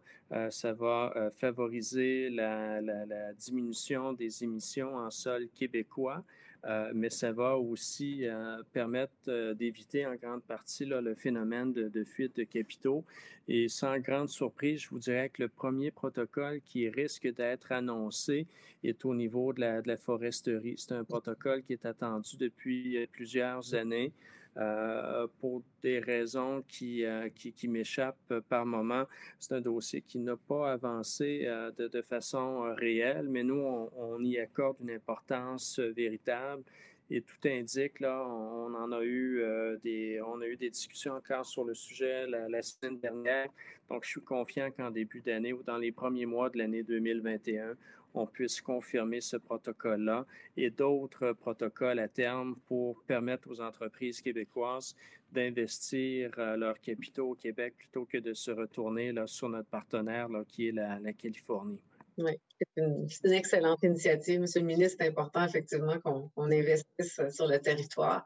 ça 0.49 0.73
va 0.73 1.29
favoriser 1.37 2.29
la, 2.29 2.81
la 2.81 3.33
diminution 3.33 4.13
des 4.13 4.43
émissions 4.43 4.95
en 4.95 5.09
sol 5.09 5.47
québécois, 5.53 6.23
euh, 6.67 6.91
mais 6.93 7.09
ça 7.09 7.31
va 7.31 7.57
aussi 7.57 8.27
euh, 8.27 8.61
permettre 8.73 9.13
euh, 9.29 9.53
d'éviter 9.53 10.05
en 10.05 10.15
grande 10.15 10.43
partie 10.43 10.85
le 10.85 11.15
phénomène 11.15 11.71
de, 11.71 12.03
fuite 12.03 12.35
de 12.35 12.43
capitaux. 12.43 13.05
Et 13.47 13.69
sans 13.69 13.97
grande 13.99 14.27
surprise, 14.27 14.81
je 14.81 14.89
vous 14.89 14.99
dirais 14.99 15.29
que 15.29 15.43
le 15.43 15.47
premier 15.47 15.91
protocole 15.91 16.59
qui 16.65 16.89
risque 16.89 17.33
d'être 17.33 17.71
annoncé 17.71 18.47
est 18.83 19.05
au 19.05 19.15
niveau 19.15 19.53
de 19.53 19.61
la 19.61 19.97
foresterie. 19.97 20.75
C'est 20.77 20.91
un 20.91 21.05
protocole 21.05 21.63
qui 21.63 21.71
est 21.71 21.85
attendu 21.85 22.35
depuis 22.35 23.07
plusieurs 23.13 23.73
années. 23.73 24.11
Euh, 24.59 25.27
pour 25.39 25.61
des 25.83 25.99
raisons 25.99 26.63
qui, 26.67 27.05
euh, 27.05 27.29
qui, 27.29 27.53
qui 27.53 27.67
m'échappent 27.67 28.33
par 28.49 28.65
moment. 28.65 29.03
C'est 29.37 29.53
un 29.53 29.61
dossier 29.61 30.01
qui 30.01 30.17
n'a 30.17 30.35
pas 30.35 30.71
avancé 30.71 31.43
euh, 31.45 31.69
de, 31.77 31.87
de, 31.87 32.01
façon 32.01 32.73
réelle, 32.75 33.27
mais 33.29 33.43
nous, 33.43 33.61
on, 33.95 34.19
y 34.23 34.39
accorde 34.39 34.77
une 34.81 34.89
importance 34.89 35.77
véritable. 35.77 36.63
Et 37.11 37.21
tout 37.21 37.47
indique, 37.47 37.99
là, 37.99 38.25
on, 38.27 38.73
en 38.73 38.91
a 38.91 39.03
eu 39.03 39.43
des, 39.83 40.19
on 40.25 40.41
a 40.41 40.47
eu 40.47 40.57
des 40.57 40.71
discussions 40.71 41.13
encore 41.13 41.45
sur 41.45 41.63
le 41.63 41.73
sujet 41.73 42.25
la 42.27 42.61
semaine 42.61 42.99
dernière. 42.99 43.49
Donc, 43.89 44.03
je 44.03 44.09
suis 44.09 44.21
confiant 44.21 44.71
qu'en 44.71 44.91
début 44.91 45.21
d'année 45.21 45.53
ou 45.53 45.63
dans 45.63 45.77
les 45.77 45.93
premiers 45.93 46.25
mois 46.25 46.49
de 46.49 46.57
l'année 46.57 46.83
2021, 46.83 47.77
on 48.17 48.25
puisse 48.25 48.61
confirmer 48.61 49.21
ce 49.21 49.37
protocole-là 49.37 50.25
et 50.55 50.69
d'autres 50.69 51.33
protocoles 51.33 51.99
à 51.99 52.07
terme 52.07 52.55
pour 52.65 53.01
permettre 53.03 53.49
aux 53.49 53.61
entreprises 53.61 54.21
québécoises 54.21 54.95
d'investir 55.31 56.31
euh, 56.37 56.55
leurs 56.55 56.79
capitaux 56.79 57.31
au 57.31 57.35
Québec 57.35 57.75
plutôt 57.77 58.05
que 58.05 58.17
de 58.17 58.33
se 58.33 58.51
retourner 58.51 59.13
sur 59.25 59.49
notre 59.49 59.69
partenaire 59.69 60.27
qui 60.47 60.69
est 60.69 60.71
la, 60.71 60.99
Californie. 61.13 61.81
Oui, 62.17 62.31
c'est 62.59 62.81
une, 62.81 63.33
excellente 63.33 63.83
initiative, 63.83 64.41
Monsieur 64.41 64.61
le 64.61 64.65
ministre. 64.65 64.97
C'est 64.99 65.07
important, 65.07 65.45
effectivement, 65.45 65.99
qu'on 65.99 66.51
investisse 66.51 67.21
sur 67.29 67.47
le 67.47 67.59
territoire. 67.59 68.25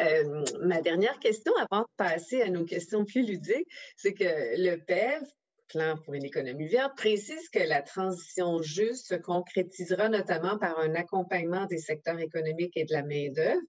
Euh, 0.00 0.42
ma 0.62 0.80
dernière 0.80 1.18
question, 1.18 1.52
avant 1.70 1.82
de 1.82 1.88
passer 1.98 2.40
à 2.40 2.48
nos 2.48 2.64
questions 2.64 3.04
plus 3.04 3.26
ludiques, 3.26 3.68
c'est 3.96 4.14
que 4.14 4.24
le 4.24 4.76
PEV 4.76 5.26
plan 5.68 5.96
pour 5.98 6.14
une 6.14 6.24
économie 6.24 6.68
verte 6.68 6.96
précise 6.96 7.48
que 7.50 7.58
la 7.58 7.82
transition 7.82 8.62
juste 8.62 9.08
se 9.08 9.14
concrétisera 9.14 10.08
notamment 10.08 10.58
par 10.58 10.78
un 10.78 10.94
accompagnement 10.94 11.66
des 11.66 11.78
secteurs 11.78 12.18
économiques 12.18 12.76
et 12.76 12.84
de 12.84 12.92
la 12.92 13.02
main-d'œuvre 13.02 13.60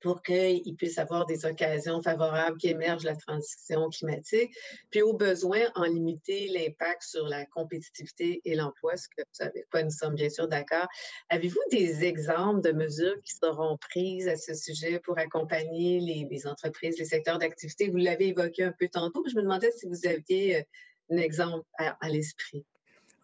pour 0.00 0.22
qu'ils 0.22 0.76
puissent 0.76 0.98
avoir 0.98 1.24
des 1.24 1.46
occasions 1.46 2.02
favorables 2.02 2.58
qui 2.58 2.68
émergent 2.68 3.04
la 3.04 3.16
transition 3.16 3.88
climatique, 3.88 4.54
puis 4.90 5.00
au 5.00 5.14
besoin 5.14 5.60
en 5.74 5.84
limiter 5.84 6.48
l'impact 6.48 7.02
sur 7.02 7.26
la 7.26 7.46
compétitivité 7.46 8.42
et 8.44 8.54
l'emploi, 8.54 8.98
ce 8.98 9.08
que 9.08 9.22
vous 9.22 9.32
savez 9.32 9.64
quoi 9.70 9.82
nous 9.82 9.90
sommes 9.90 10.14
bien 10.14 10.28
sûr 10.28 10.46
d'accord. 10.46 10.86
Avez-vous 11.30 11.60
des 11.70 12.04
exemples 12.04 12.60
de 12.60 12.72
mesures 12.72 13.16
qui 13.24 13.32
seront 13.32 13.78
prises 13.78 14.28
à 14.28 14.36
ce 14.36 14.52
sujet 14.52 15.00
pour 15.00 15.18
accompagner 15.18 16.00
les, 16.00 16.46
entreprises, 16.46 16.98
les 16.98 17.06
secteurs 17.06 17.38
d'activité? 17.38 17.88
Vous 17.88 17.96
l'avez 17.96 18.28
évoqué 18.28 18.64
un 18.64 18.74
peu 18.78 18.88
tantôt, 18.88 19.24
je 19.26 19.36
me 19.36 19.42
demandais 19.42 19.70
si 19.72 19.86
vous 19.86 20.06
aviez 20.06 20.56
euh, 20.56 20.62
un 21.10 21.16
exemple 21.16 21.66
à, 21.78 22.08
l'esprit? 22.08 22.64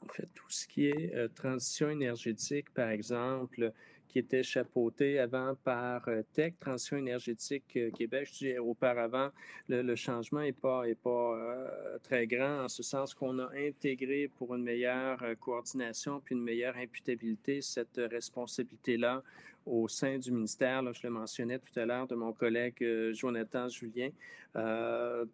En 0.03 0.09
fait, 0.09 0.29
tout 0.35 0.49
ce 0.49 0.67
qui 0.67 0.87
est 0.87 1.15
euh, 1.15 1.29
transition 1.29 1.91
énergétique, 1.91 2.73
par 2.73 2.89
exemple, 2.89 3.73
qui 4.09 4.19
était 4.19 4.43
chapeauté 4.43 5.19
avant 5.19 5.55
par 5.63 6.09
euh, 6.09 6.23
Tech, 6.33 6.55
Transition 6.59 6.97
énergétique 6.97 7.77
euh, 7.77 7.91
Québec. 7.91 8.29
Je 8.33 8.39
dis 8.39 8.59
auparavant, 8.59 9.31
le, 9.69 9.95
changement 9.95 10.41
n'est 10.41 10.53
pas, 10.53 10.85
pas 11.03 11.99
très 12.03 12.27
grand 12.27 12.65
en 12.65 12.69
ce 12.69 12.83
sens 12.83 13.15
qu'on 13.15 13.39
a 13.39 13.51
intégré 13.57 14.29
pour 14.29 14.55
une 14.55 14.65
meilleure 14.65 15.23
coordination 15.39 16.21
puis 16.21 16.35
une 16.35 16.43
meilleure 16.43 16.77
imputabilité 16.77 17.61
cette 17.61 18.01
responsabilité-là 18.11 19.23
au 19.71 19.89
sein 19.89 20.19
du 20.19 20.33
ministère. 20.33 20.83
je 20.93 21.01
le 21.05 21.11
mentionnais 21.11 21.59
tout 21.59 21.79
à 21.79 21.87
l'heure 21.87 22.07
de 22.07 22.15
mon 22.15 22.33
collègue 22.33 22.85
Jonathan 23.13 23.69
Julien. 23.69 24.11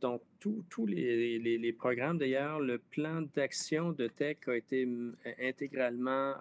donc, 0.00 0.22
tous 0.38 0.86
les, 0.86 1.74
programmes, 1.76 2.18
d'ailleurs, 2.18 2.60
le 2.60 2.78
plan 2.78 3.22
d'action 3.34 3.92
de 3.92 4.06
TEC 4.06 4.48
a 4.48 4.56
été 4.56 4.88
intégralement 5.40 6.34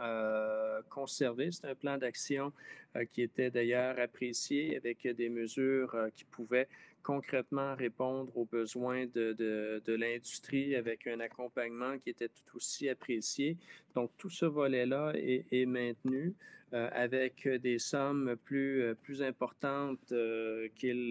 conservé. 0.89 1.51
C'est 1.51 1.67
un 1.67 1.75
plan 1.75 1.97
d'action 1.97 2.51
qui 3.12 3.21
était 3.21 3.49
d'ailleurs 3.49 3.97
apprécié 3.99 4.77
avec 4.77 5.08
des 5.08 5.29
mesures 5.29 5.95
qui 6.15 6.25
pouvaient 6.25 6.67
concrètement 7.05 7.75
répondre 7.75 8.36
aux 8.36 8.45
besoins 8.45 9.05
de, 9.05 9.34
de, 9.86 9.93
l'industrie 9.93 10.75
avec 10.75 11.05
un 11.05 11.19
accompagnement 11.19 11.99
qui 11.99 12.10
était 12.10 12.29
tout 12.29 12.58
aussi 12.58 12.89
apprécié. 12.89 13.58
Donc, 13.93 14.10
tout 14.17 14.31
ce 14.31 14.45
volet-là 14.45 15.13
est, 15.15 15.65
maintenu 15.67 16.34
euh, 16.34 16.64
avec 16.75 17.47
des 17.47 17.79
sommes 17.79 18.35
plus, 18.43 18.81
euh, 18.81 18.95
plus 18.95 19.21
importantes 19.23 20.11
euh, 20.11 20.67
qu'il, 20.75 21.09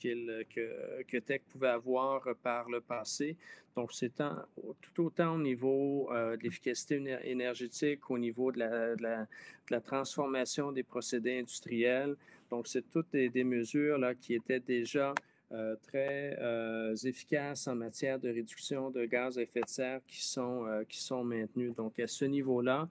que, 0.00 1.02
que 1.02 1.16
Tech 1.18 1.42
pouvait 1.50 1.68
avoir 1.68 2.22
par 2.42 2.68
le 2.68 2.80
passé. 2.80 3.36
Donc, 3.76 3.92
c'est 3.92 4.12
tout 4.16 5.04
autant 5.04 5.36
au 5.36 5.38
niveau 5.38 6.10
de 6.12 6.42
l'efficacité 6.42 7.00
énergétique, 7.22 8.10
au 8.10 8.18
niveau 8.18 8.50
de 8.50 8.58
la, 8.58 9.80
transformation 9.80 10.72
des 10.72 10.82
procédés 10.82 11.38
industriels. 11.38 12.16
Donc, 12.50 12.66
c'est 12.66 12.90
toutes 12.90 13.12
des, 13.12 13.44
mesures 13.44 13.98
là, 13.98 14.16
qui 14.16 14.34
étaient 14.34 14.58
déjà 14.58 15.14
euh, 15.50 15.76
très 15.82 16.36
euh, 16.40 16.94
efficaces 17.04 17.68
en 17.68 17.74
matière 17.74 18.18
de 18.18 18.28
réduction 18.28 18.90
de 18.90 19.06
gaz 19.06 19.38
à 19.38 19.42
effet 19.42 19.62
de 19.62 19.68
serre 19.68 20.00
qui 20.06 20.22
sont, 20.22 20.66
euh, 20.66 20.84
qui 20.86 20.98
sont 20.98 21.24
maintenues. 21.24 21.72
Donc, 21.74 21.98
à 21.98 22.06
ce 22.06 22.26
niveau-là, 22.26 22.86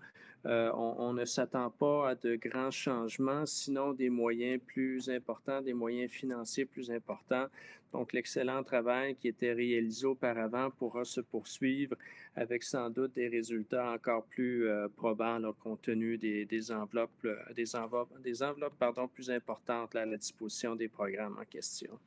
on, 0.45 1.13
ne 1.13 1.26
s'attend 1.26 1.69
pas 1.69 2.10
à 2.10 2.15
de 2.15 2.36
grands 2.36 2.71
changements, 2.71 3.45
sinon 3.45 3.93
des 3.93 4.10
moyens 4.10 4.62
plus 4.65 5.10
importants, 5.10 5.62
des 5.62 5.73
moyens 5.73 6.12
financiers 6.12 6.65
plus 6.65 6.89
importants. 6.91 7.47
Donc, 7.93 8.13
l'excellent 8.13 8.63
travail 8.63 9.15
qui 9.15 9.30
était 9.30 9.54
réalisé 9.54 10.06
auparavant 10.06 10.69
pourra 10.71 11.06
se 11.06 11.21
poursuivre 11.21 11.95
avec 12.36 12.63
sans 12.63 12.89
doute 12.89 13.13
des 13.13 13.28
résultats 13.28 13.91
encore 13.91 14.26
plus 14.26 14.67
probants 14.95 15.39
compte 15.54 15.82
tenu 15.82 16.17
des, 16.17 16.71
enveloppes, 16.71 17.10
pardon, 18.78 19.08
plus 19.08 19.32
importantes 19.32 19.95
à 19.95 20.06
la 20.06 20.17
disposition 20.17 20.76
des 20.76 20.88
programmes 20.88 21.38
en 21.39 21.45
question. 21.45 21.97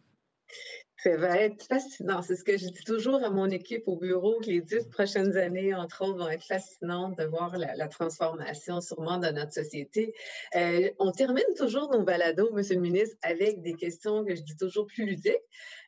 Ça 1.03 1.17
va 1.17 1.39
être 1.39 1.65
fascinant. 1.65 2.21
C'est 2.21 2.37
ce 2.37 2.45
que 2.45 2.59
je 2.59 2.67
dis 2.67 2.85
toujours 2.85 3.25
à 3.25 3.31
mon 3.31 3.47
équipe 3.47 3.85
au 3.89 3.97
bureau, 3.97 4.39
que 4.41 4.51
les 4.51 4.61
dix 4.61 4.87
prochaines 4.87 5.35
années, 5.39 5.75
entre 5.75 6.05
autres, 6.05 6.19
vont 6.19 6.29
être 6.29 6.45
fascinantes 6.45 7.17
de 7.17 7.25
voir 7.25 7.57
la, 7.57 7.89
transformation 7.89 8.83
sûrement 8.83 9.17
de 9.17 9.29
notre 9.29 9.53
société. 9.53 10.15
Euh, 10.57 10.91
on 10.99 11.11
termine 11.11 11.43
toujours 11.57 11.91
nos 11.91 12.03
balados, 12.03 12.53
Monsieur 12.53 12.75
le 12.75 12.83
ministre, 12.83 13.17
avec 13.23 13.63
des 13.63 13.73
questions 13.73 14.27
que 14.27 14.35
je 14.35 14.43
dis 14.43 14.57
toujours 14.59 14.87
plus 14.89 15.07
ludiques. 15.07 15.37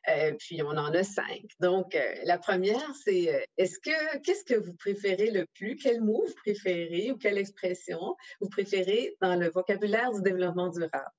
Euh, 0.09 0.33
puis 0.39 0.63
on 0.63 0.69
en 0.69 0.91
a 0.91 1.03
cinq. 1.03 1.43
Donc, 1.59 1.93
euh, 1.93 1.99
la 2.23 2.39
première, 2.39 2.95
c'est 2.95 3.47
est-ce 3.57 3.77
que 3.77 4.17
qu'est-ce 4.23 4.43
que 4.43 4.59
vous 4.59 4.73
préférez 4.73 5.29
le 5.29 5.45
plus? 5.53 5.75
Quel 5.75 6.01
mot 6.01 6.25
vous 6.25 6.33
préférez 6.37 7.11
ou 7.11 7.17
quelle 7.17 7.37
expression 7.37 8.15
vous 8.41 8.49
préférez 8.49 9.15
dans 9.21 9.35
le 9.35 9.51
vocabulaire 9.51 10.11
du 10.11 10.23
développement 10.23 10.69
durable? 10.69 11.11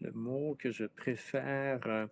Le 0.00 0.10
mot 0.10 0.56
que 0.58 0.72
je 0.72 0.84
préfère 0.84 2.08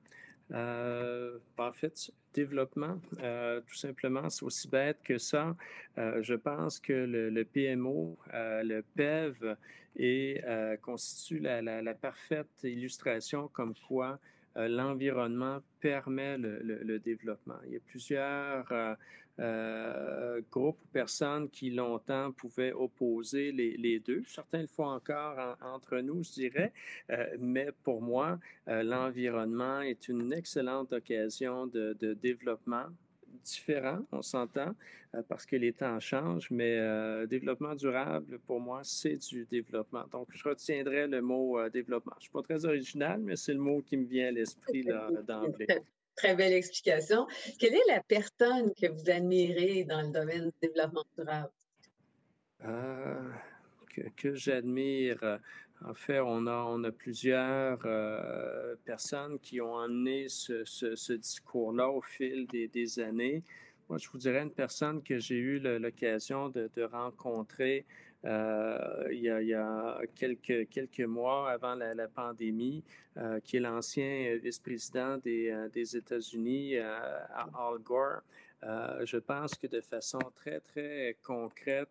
euh, 0.53 1.39
en 1.59 1.73
fait, 1.73 2.11
développement, 2.35 3.01
euh, 3.23 3.61
tout 3.67 3.75
simplement, 3.75 4.29
c'est 4.29 4.45
aussi 4.45 4.69
bête 4.69 4.99
que 5.03 5.19
ça. 5.19 5.57
Euh, 5.99 6.23
je 6.23 6.35
pense 6.35 6.79
que 6.79 6.93
le, 6.93 7.45
PMO, 7.45 8.19
le 8.33 8.83
PEV, 8.95 9.57
constitue 10.83 11.39
la, 11.39 11.95
parfaite 11.95 12.49
illustration 12.63 13.49
comme 13.49 13.75
quoi 13.89 14.19
l'environnement 14.57 15.61
permet 15.81 16.37
le, 16.39 16.99
développement. 16.99 17.59
Il 17.67 17.73
y 17.73 17.77
a 17.77 17.81
plusieurs 17.87 18.97
euh, 19.41 20.43
groupes 20.51 20.79
ou 20.85 20.89
personnes 20.89 21.49
qui 21.49 21.71
longtemps 21.71 22.33
pouvaient 22.33 22.73
opposer 22.73 23.51
les, 23.51 23.99
deux. 23.99 24.23
Certains 24.27 24.61
le 24.61 24.67
font 24.67 24.87
encore 24.87 25.57
entre 25.63 25.99
nous, 26.01 26.23
je 26.23 26.33
dirais, 26.33 26.73
euh, 27.11 27.27
mais 27.39 27.69
pour 27.83 28.03
moi, 28.03 28.39
euh, 28.69 28.83
l'environnement 28.83 29.81
est 29.81 30.09
une 30.09 30.35
excellente 30.35 30.93
occasion 30.93 31.67
de, 31.67 31.97
développement 32.21 32.85
différent, 33.43 34.01
on 34.13 34.21
s'entend, 34.21 34.75
parce 35.29 35.47
que 35.47 35.57
les 35.57 35.73
temps 35.73 35.99
changent, 35.99 36.51
mais 36.51 36.79
développement 37.27 37.75
durable, 37.75 38.39
pour 38.47 38.61
moi, 38.61 38.83
c'est 38.85 39.17
du 39.17 39.47
développement. 39.47 40.05
Donc, 40.13 40.29
je 40.31 40.47
retiendrai 40.47 41.07
le 41.07 41.23
mot 41.23 41.59
développement. 41.71 42.13
Je 42.17 42.19
ne 42.19 42.23
suis 42.23 42.33
pas 42.33 42.43
très 42.43 42.65
original, 42.67 43.21
mais 43.21 43.37
c'est 43.37 43.55
le 43.55 43.61
mot 43.61 43.81
qui 43.81 43.97
me 43.97 44.05
vient 44.05 44.29
à 44.29 44.31
l'esprit 44.31 44.85
d'emblée. 45.27 45.67
Très 46.17 46.35
belle 46.35 46.53
explication. 46.53 47.27
Quelle 47.59 47.75
est 47.75 47.89
la 47.89 48.03
personne 48.03 48.73
que 48.75 48.87
vous 48.91 49.11
admirez 49.11 49.85
dans 49.85 50.03
le 50.03 50.09
domaine 50.09 50.45
du 50.45 50.69
développement 50.69 51.05
durable? 51.17 51.51
Euh, 52.65 53.31
que, 54.17 54.35
j'admire. 54.35 55.39
En 55.85 55.95
fait, 55.95 56.21
on 56.21 56.47
a, 56.47 56.65
on 56.69 56.85
a 56.85 56.93
plusieurs 56.93 57.81
euh, 57.85 58.77
personnes 58.85 59.39
qui 59.41 59.61
ont 59.61 59.79
amené 59.79 60.29
ce, 60.29 61.13
discours-là 61.15 61.89
au 61.89 62.01
fil 62.01 62.47
des, 62.47 63.01
années. 63.01 63.43
Moi, 63.89 63.99
je 63.99 64.09
vous 64.09 64.19
dirais 64.19 64.43
une 64.43 64.53
personne 64.53 65.03
que 65.03 65.19
j'ai 65.19 65.37
eu 65.37 65.59
l'occasion 65.59 66.51
de, 66.51 66.83
rencontrer 66.85 67.85
euh, 68.25 69.09
il, 69.11 69.21
y 69.21 69.55
a, 69.55 70.01
quelques, 70.15 71.01
mois 71.01 71.51
avant 71.51 71.75
la, 71.75 72.09
pandémie, 72.09 72.85
euh, 73.17 73.41
qui 73.41 73.57
est 73.57 73.61
l'ancien 73.61 74.39
vice-président 74.43 75.19
des, 75.19 75.51
euh, 75.51 75.69
États-Unis, 75.75 76.77
Al 76.79 77.79
Gore. 77.83 78.23
je 78.63 79.17
pense 79.19 79.55
que 79.55 79.67
de 79.67 79.81
façon 79.81 80.21
très, 80.37 80.61
très 80.61 81.17
concrète, 81.23 81.89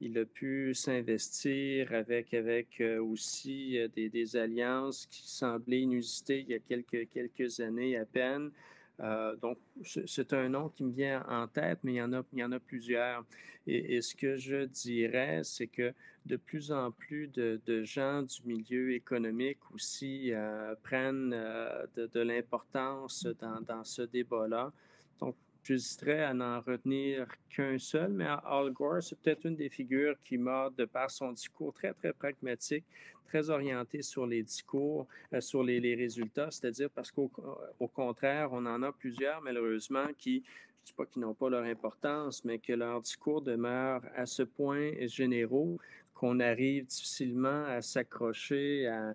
il 0.00 0.18
a 0.18 0.24
pu 0.24 0.74
s'investir 0.74 1.92
avec, 1.94 2.34
avec 2.34 2.82
aussi 3.00 3.78
des, 3.94 4.08
des, 4.08 4.36
alliances 4.36 5.06
qui 5.06 5.28
semblaient 5.28 5.80
inusitées 5.80 6.40
il 6.40 6.48
y 6.48 6.54
a 6.54 6.58
quelques, 6.58 7.08
quelques 7.08 7.60
années 7.60 7.96
à 7.96 8.04
peine. 8.04 8.50
Euh, 9.00 9.34
donc, 9.36 9.58
c'est 9.84 10.32
un 10.32 10.48
nom 10.48 10.68
qui 10.68 10.84
me 10.84 10.92
vient 10.92 11.24
en 11.28 11.48
tête, 11.48 11.80
mais 11.82 11.94
il 11.94 11.96
y 11.96 12.02
en 12.44 12.52
a, 12.52 12.60
plusieurs. 12.60 13.24
Et, 13.66 14.00
ce 14.00 14.14
que 14.14 14.36
je 14.36 14.64
dirais, 14.64 15.40
c'est 15.44 15.66
que 15.66 15.92
de 16.26 16.36
plus 16.36 16.70
en 16.72 16.90
plus 16.90 17.28
de, 17.28 17.84
gens 17.84 18.22
du 18.22 18.42
milieu 18.44 18.92
économique 18.92 19.58
aussi 19.72 20.32
euh, 20.32 20.74
prennent 20.82 21.32
euh, 21.34 21.86
de, 21.96 22.20
l'importance 22.20 23.26
dans, 23.40 23.84
ce 23.84 24.02
débat-là. 24.02 24.72
J'hésiterais 25.62 26.24
à 26.24 26.34
n'en 26.34 26.60
retenir 26.60 27.26
qu'un 27.48 27.78
seul, 27.78 28.12
mais 28.12 28.26
Al 28.44 28.70
Gore, 28.70 29.02
c'est 29.02 29.18
peut-être 29.18 29.46
une 29.46 29.56
des 29.56 29.68
figures 29.68 30.16
qui 30.24 30.38
m'a, 30.38 30.70
de 30.76 30.84
par 30.84 31.10
son 31.10 31.32
discours 31.32 31.72
très, 31.72 31.92
très 31.94 32.12
pragmatique, 32.12 32.84
très 33.26 33.48
orienté 33.48 34.02
sur 34.02 34.26
les 34.26 34.42
discours, 34.42 35.06
euh, 35.32 35.40
sur 35.40 35.62
les, 35.62 35.94
résultats, 35.94 36.50
c'est-à-dire 36.50 36.90
parce 36.90 37.10
qu'au 37.10 37.30
au 37.80 37.88
contraire, 37.88 38.50
on 38.52 38.66
en 38.66 38.82
a 38.82 38.92
plusieurs, 38.92 39.40
malheureusement, 39.40 40.06
qui, 40.18 40.34
je 40.34 40.40
ne 40.40 40.86
dis 40.86 40.92
pas 40.92 41.06
qu'ils 41.06 41.22
n'ont 41.22 41.34
pas 41.34 41.48
leur 41.48 41.64
importance, 41.64 42.44
mais 42.44 42.58
que 42.58 42.72
leur 42.72 43.00
discours 43.00 43.40
demeure 43.40 44.02
à 44.16 44.26
ce 44.26 44.42
point 44.42 44.90
généraux 45.06 45.78
qu'on 46.14 46.40
arrive 46.40 46.86
difficilement 46.86 47.64
à 47.64 47.80
s'accrocher 47.80 48.86
à, 48.86 49.14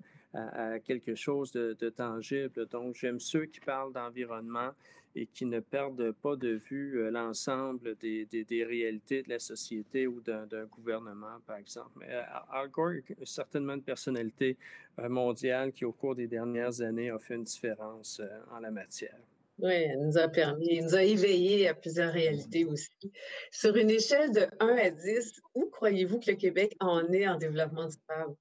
quelque 0.85 1.15
chose 1.15 1.51
de 1.51 1.89
tangible. 1.89 2.67
Donc, 2.67 2.95
j'aime 2.95 3.19
ceux 3.19 3.45
qui 3.45 3.59
parlent 3.59 3.93
d'environnement 3.93 4.71
et 5.17 5.25
qui 5.25 5.45
ne 5.45 5.59
perdent 5.59 6.11
pas 6.11 6.35
de 6.35 6.59
vue 6.69 6.99
euh, 6.99 7.09
l'ensemble 7.09 7.95
des, 7.95 8.25
des, 8.25 8.63
réalités 8.63 9.23
de 9.23 9.29
la 9.29 9.39
société 9.39 10.05
ou 10.05 10.21
d'un 10.21 10.65
gouvernement, 10.65 11.39
par 11.47 11.57
exemple. 11.57 11.89
Mais 11.95 12.07
euh, 12.11 12.21
Al 12.51 12.69
Gore 12.69 12.91
est 12.91 13.25
certainement 13.25 13.73
une 13.73 13.81
personnalité 13.81 14.57
euh, 14.99 15.09
mondiale 15.09 15.71
qui, 15.71 15.85
au 15.85 15.91
cours 15.91 16.15
des 16.15 16.27
dernières 16.27 16.81
années, 16.81 17.09
a 17.09 17.17
fait 17.17 17.33
une 17.33 17.43
différence 17.43 18.21
en 18.51 18.59
la 18.59 18.69
matière. 18.69 19.17
Oui, 19.59 19.73
elle 19.73 20.05
nous 20.05 20.19
a 20.19 20.27
permis, 20.27 20.77
elle 20.77 20.83
nous 20.83 20.95
a 20.95 21.01
éveillé 21.01 21.67
à 21.67 21.73
plusieurs 21.73 22.13
réalités 22.13 22.63
aussi. 22.65 22.91
Sur 23.49 23.75
une 23.75 23.89
échelle 23.89 24.31
de 24.31 24.45
1 24.59 24.67
à 24.67 24.89
10, 24.91 25.41
où 25.55 25.65
croyez-vous 25.71 26.19
que 26.19 26.29
le 26.29 26.37
Québec 26.37 26.75
en 26.79 27.11
est 27.11 27.27
en 27.27 27.37
développement 27.37 27.87
durable? 27.87 28.35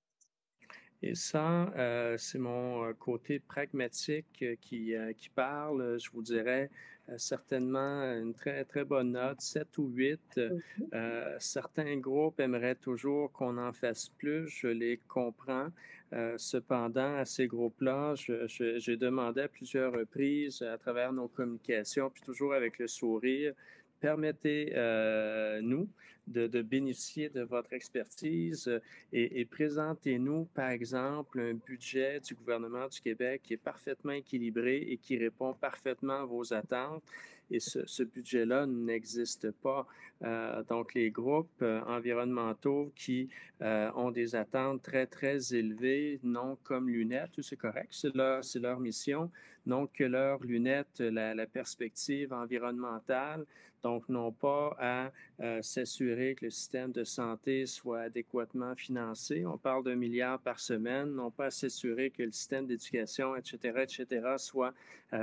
Et 1.07 1.15
ça, 1.15 1.73
euh, 1.77 2.17
c'est 2.19 2.39
mon 2.39 2.85
euh, 2.85 2.93
côté 2.93 3.39
pragmatique 3.39 4.43
euh, 4.43 4.57
qui, 4.61 4.93
qui 5.17 5.29
parle. 5.29 5.99
Je 6.01 6.11
vous 6.11 6.23
dirais 6.23 6.69
certainement 7.17 8.03
une 8.03 8.35
très, 8.35 8.65
très 8.65 8.85
bonne 8.85 9.13
note, 9.13 9.41
7 9.41 9.79
ou 9.79 9.87
8. 9.87 10.21
Mm-hmm. 10.37 11.39
certains 11.39 11.97
groupes 11.99 12.41
aimeraient 12.41 12.75
toujours 12.75 13.31
qu'on 13.31 13.59
en 13.59 13.73
fasse 13.73 14.09
plus. 14.09 14.49
Je 14.49 14.67
les 14.67 14.99
comprends. 15.07 15.69
cependant, 16.37 17.15
à 17.15 17.25
ces 17.25 17.47
groupes-là, 17.47 18.15
j'ai 18.17 18.97
demandé 18.97 19.43
à 19.43 19.49
plusieurs 19.49 19.93
reprises 19.93 20.63
à 20.63 20.77
travers 20.79 21.13
nos 21.13 21.29
communications, 21.29 22.11
puis 22.11 22.25
toujours 22.25 22.55
avec 22.55 22.81
le 22.81 22.89
sourire, 22.89 23.55
permettez-nous 24.01 25.89
de, 26.27 26.63
bénéficier 26.63 27.29
de 27.29 27.43
votre 27.43 27.73
expertise 27.73 28.71
et, 29.13 29.41
et 29.41 29.45
présentez-nous, 29.45 30.45
par 30.55 30.71
exemple, 30.71 31.41
un 31.41 31.55
budget 31.55 32.21
du 32.21 32.35
gouvernement 32.35 32.89
du 32.89 33.01
Québec 33.01 33.43
qui 33.45 33.55
est 33.55 33.59
parfaitement 33.59 34.13
équilibré 34.13 34.79
et 34.79 34.97
qui 34.97 35.17
répond 35.17 35.55
parfaitement 35.55 36.23
à 36.23 36.25
vos 36.25 36.53
attentes 36.53 37.03
et 37.51 37.61
ce, 37.61 38.03
budget-là 38.03 38.67
n'existe 38.67 39.51
pas. 39.51 39.87
Euh, 40.25 40.63
donc, 40.65 40.95
les 40.95 41.11
groupes 41.11 41.63
euh, 41.63 41.81
environnementaux 41.87 42.93
qui 42.97 43.29
euh, 43.63 43.91
ont 43.95 44.11
des 44.11 44.35
attentes 44.35 44.83
très, 44.83 45.07
très 45.07 45.55
élevées 45.55 46.19
n'ont 46.23 46.57
comme 46.65 46.89
lunettes, 46.89 47.41
c'est 47.43 47.57
correct, 47.57 47.89
c'est 47.91 48.15
leur, 48.15 48.41
leur 48.61 48.81
mission, 48.81 49.31
n'ont 49.67 49.87
que 49.87 50.05
leurs 50.05 50.43
lunettes, 50.43 51.01
la, 51.01 51.47
perspective 51.47 52.33
environnementale, 52.33 53.45
donc 53.83 54.09
n'ont 54.09 54.33
pas 54.33 54.77
à 54.81 55.11
s'assurer 55.63 56.35
que 56.35 56.47
le 56.47 56.51
système 56.51 56.91
de 56.93 57.05
santé 57.05 57.67
soit 57.67 58.01
adéquatement 58.01 58.75
financé. 58.75 59.47
On 59.47 59.59
parle 59.59 59.85
d'un 59.85 59.95
milliard 59.95 60.41
par 60.41 60.59
semaine, 60.59 61.15
n'ont 61.15 61.31
pas 61.31 61.47
à 61.47 61.51
s'assurer 61.51 62.11
que 62.11 62.25
le 62.25 62.33
système 62.33 62.67
d'éducation, 62.67 63.37
etc., 63.37 63.85
etc., 63.85 64.35
soit 64.39 64.75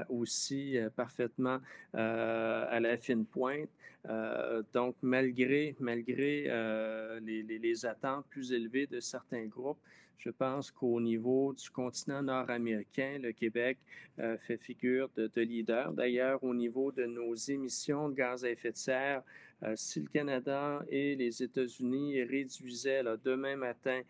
aussi 0.09 0.77
parfaitement 0.95 1.59
euh, 1.95 2.65
à 2.69 2.79
la 2.79 2.97
fine 2.97 3.25
pointe. 3.25 3.69
Euh, 4.09 4.63
donc, 4.73 4.95
malgré, 5.01 5.75
malgré 5.79 6.45
euh, 6.47 7.19
les, 7.19 7.85
attentes 7.85 8.25
plus 8.29 8.51
élevées 8.51 8.87
de 8.87 8.99
certains 8.99 9.45
groupes, 9.45 9.79
je 10.17 10.29
pense 10.29 10.71
qu'au 10.71 11.01
niveau 11.01 11.53
du 11.53 11.69
continent 11.69 12.21
nord-américain, 12.21 13.19
le 13.21 13.33
Québec 13.33 13.77
fait 14.17 14.57
figure 14.57 15.09
de, 15.17 15.29
de 15.35 15.41
leader. 15.41 15.91
D'ailleurs, 15.91 16.41
au 16.43 16.53
niveau 16.53 16.93
de 16.93 17.05
nos 17.05 17.35
émissions 17.35 18.07
de 18.07 18.15
gaz 18.15 18.45
à 18.45 18.49
effet 18.49 18.71
de 18.71 18.77
serre, 18.77 19.23
euh, 19.63 19.73
si 19.75 19.99
le 20.01 20.07
Canada 20.07 20.83
et 20.89 21.15
les 21.15 21.41
États-Unis 21.41 22.21
réduisaient 22.23 23.03
demain 23.23 23.55
matin 23.55 24.01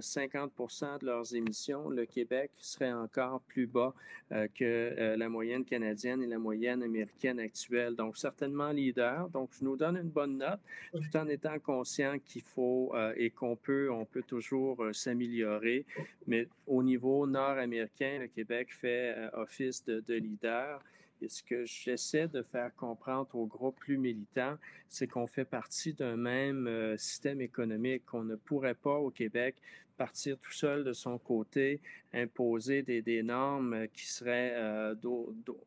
50 0.00 0.52
euh, 0.58 0.98
de 0.98 1.06
leurs 1.06 1.34
émissions, 1.34 1.88
le 1.88 2.06
Québec 2.06 2.50
serait 2.56 2.92
encore 2.92 3.40
plus 3.42 3.66
bas 3.66 3.94
euh, 4.32 4.48
que 4.54 5.14
la 5.16 5.28
moyenne 5.28 5.64
canadienne 5.64 6.22
et 6.22 6.26
la 6.26 6.38
moyenne 6.38 6.82
américaine 6.82 7.38
actuelle. 7.40 7.94
Donc, 7.94 8.16
certainement 8.16 8.70
leader. 8.70 9.28
Donc, 9.28 9.50
je 9.58 9.64
nous 9.64 9.76
donne 9.76 9.96
une 9.96 10.10
bonne 10.10 10.38
note 10.38 10.60
tout 10.92 11.16
en 11.16 11.28
étant 11.28 11.58
conscient 11.58 12.18
qu'il 12.18 12.42
faut 12.42 12.94
et 13.16 13.30
qu'on 13.30 13.56
peut, 13.56 13.90
on 13.90 14.04
peut 14.04 14.22
toujours 14.22 14.84
s'améliorer. 14.92 15.84
Mais 16.26 16.48
au 16.66 16.82
niveau 16.82 17.26
nord-américain, 17.26 18.18
le 18.20 18.28
Québec 18.28 18.68
fait 18.72 19.14
office 19.34 19.84
de 19.84 20.14
leader. 20.14 20.80
Et 21.20 21.28
ce 21.28 21.42
que 21.42 21.64
j'essaie 21.64 22.28
de 22.28 22.42
faire 22.42 22.74
comprendre 22.76 23.34
aux 23.34 23.46
groupes 23.46 23.78
plus 23.78 23.98
militants, 23.98 24.56
c'est 24.88 25.06
qu'on 25.06 25.26
fait 25.26 25.44
partie 25.44 25.92
d'un 25.92 26.16
même 26.16 26.66
euh, 26.66 26.96
système 26.96 27.40
économique, 27.40 28.06
qu'on 28.06 28.24
ne 28.24 28.36
pourrait 28.36 28.74
pas 28.74 28.96
au 28.96 29.10
Québec 29.10 29.56
partir 29.96 30.38
tout 30.38 30.52
seul 30.52 30.84
de 30.84 30.92
son 30.92 31.18
côté, 31.18 31.80
imposer 32.14 32.82
des, 32.82 33.22
normes 33.24 33.88
qui 33.92 34.06
seraient 34.06 34.52
euh, 34.54 34.94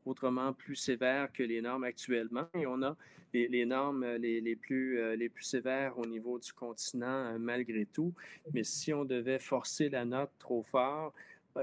autrement 0.05 0.53
plus 0.53 0.77
sévères 0.77 1.31
que 1.33 1.43
les 1.43 1.61
normes 1.61 1.83
actuellement. 1.83 2.47
Et 2.53 2.65
on 2.65 2.81
a 2.81 2.95
les, 3.33 3.65
normes 3.65 4.05
les, 4.15 4.55
plus, 4.55 4.99
euh, 4.99 5.17
les 5.17 5.27
plus 5.27 5.43
sévères 5.43 5.97
au 5.99 6.05
niveau 6.05 6.39
du 6.39 6.53
continent 6.53 7.37
malgré 7.39 7.85
tout. 7.85 8.13
Mais 8.53 8.63
si 8.63 8.93
on 8.93 9.03
devait 9.03 9.39
forcer 9.39 9.89
la 9.89 10.05
note 10.05 10.31
trop 10.39 10.63
fort, 10.63 11.13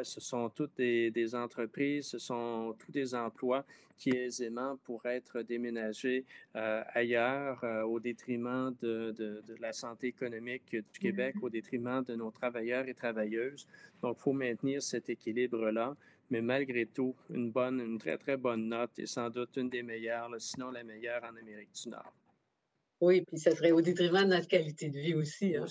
ce 0.03 0.21
sont 0.21 0.49
toutes 0.51 0.77
des, 0.77 1.35
entreprises, 1.35 2.07
ce 2.07 2.19
sont 2.19 2.75
tous 2.79 2.93
des 2.93 3.15
emplois 3.15 3.65
qui 3.97 4.11
aisément 4.11 4.77
pourraient 4.85 5.17
être 5.17 5.43
déménagés 5.43 6.25
euh, 6.55 6.83
ailleurs 6.95 7.63
euh, 7.65 7.83
au 7.83 7.99
détriment 7.99 8.75
de, 8.81 9.43
la 9.61 9.73
santé 9.73 10.09
économique 10.09 10.71
du 10.71 11.01
Québec, 11.01 11.35
au 11.43 11.51
détriment 11.51 12.03
de 12.05 12.15
nos 12.15 12.31
travailleurs 12.31 12.87
et 12.87 12.95
travailleuses. 12.95 13.67
Donc, 14.03 14.17
il 14.19 14.23
faut 14.23 14.33
maintenir 14.33 14.83
cet 14.83 15.11
équilibre-là. 15.11 15.97
Mais 16.31 16.43
malgré 16.43 16.87
tout, 16.87 17.15
une 17.31 17.51
bonne, 17.51 17.81
une 17.81 17.99
très, 17.99 18.19
très 18.19 18.37
bonne 18.37 18.69
note 18.69 18.99
et 18.99 19.07
sans 19.07 19.31
doute 19.31 19.57
une 19.57 19.71
des 19.71 19.83
meilleures, 19.83 20.31
sinon 20.39 20.71
la 20.71 20.85
meilleure 20.85 21.25
en 21.25 21.35
Amérique 21.37 21.73
du 21.83 21.89
Nord. 21.89 22.13
Oui, 23.01 23.23
puis 23.23 23.39
ça 23.39 23.55
serait 23.55 23.71
au 23.71 23.81
détriment 23.81 24.25
de 24.25 24.31
notre 24.31 24.49
qualité 24.49 24.89
de 24.89 24.99
vie 24.99 25.15
aussi. 25.15 25.55
Hein. 25.57 25.67